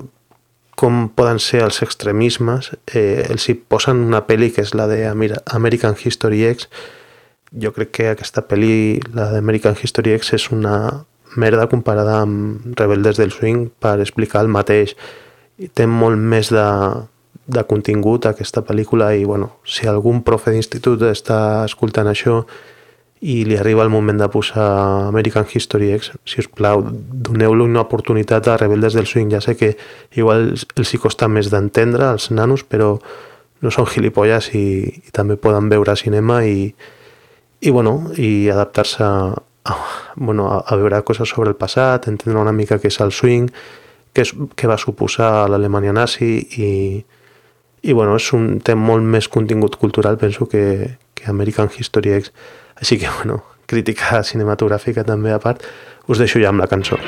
[0.76, 2.70] com poden ser els extremismes.
[2.86, 6.68] Eh, els hi posen una pel·li que és la de American History X,
[7.54, 11.04] jo crec que aquesta pel·li, la d'American History X, és una
[11.36, 14.96] merda comparada amb Rebeldes del Swing per explicar el mateix.
[15.56, 16.66] I té molt més de,
[17.46, 22.42] de contingut aquesta pel·lícula i bueno, si algun profe d'institut està escoltant això
[23.20, 24.66] i li arriba el moment de posar
[25.08, 29.32] American History X, si us plau, doneu-li una oportunitat a Rebeldes del Swing.
[29.32, 29.72] Ja sé que
[30.14, 32.96] igual els hi costa més d'entendre, als nanos, però
[33.64, 34.66] no són gilipolles i,
[35.08, 36.68] i també poden veure cinema i,
[37.60, 39.76] i, bueno, i adaptar-se a,
[40.16, 43.48] bueno, a, a veure coses sobre el passat, entendre una mica què és el swing,
[44.12, 46.70] què, és, què va suposar l'Alemanya nazi i,
[47.82, 52.32] i bueno, és un, té molt més contingut cultural, penso, que, que American History X.
[52.76, 55.64] Així que, bueno, crítica cinematogràfica també a part,
[56.06, 57.00] us deixo ja amb la cançó.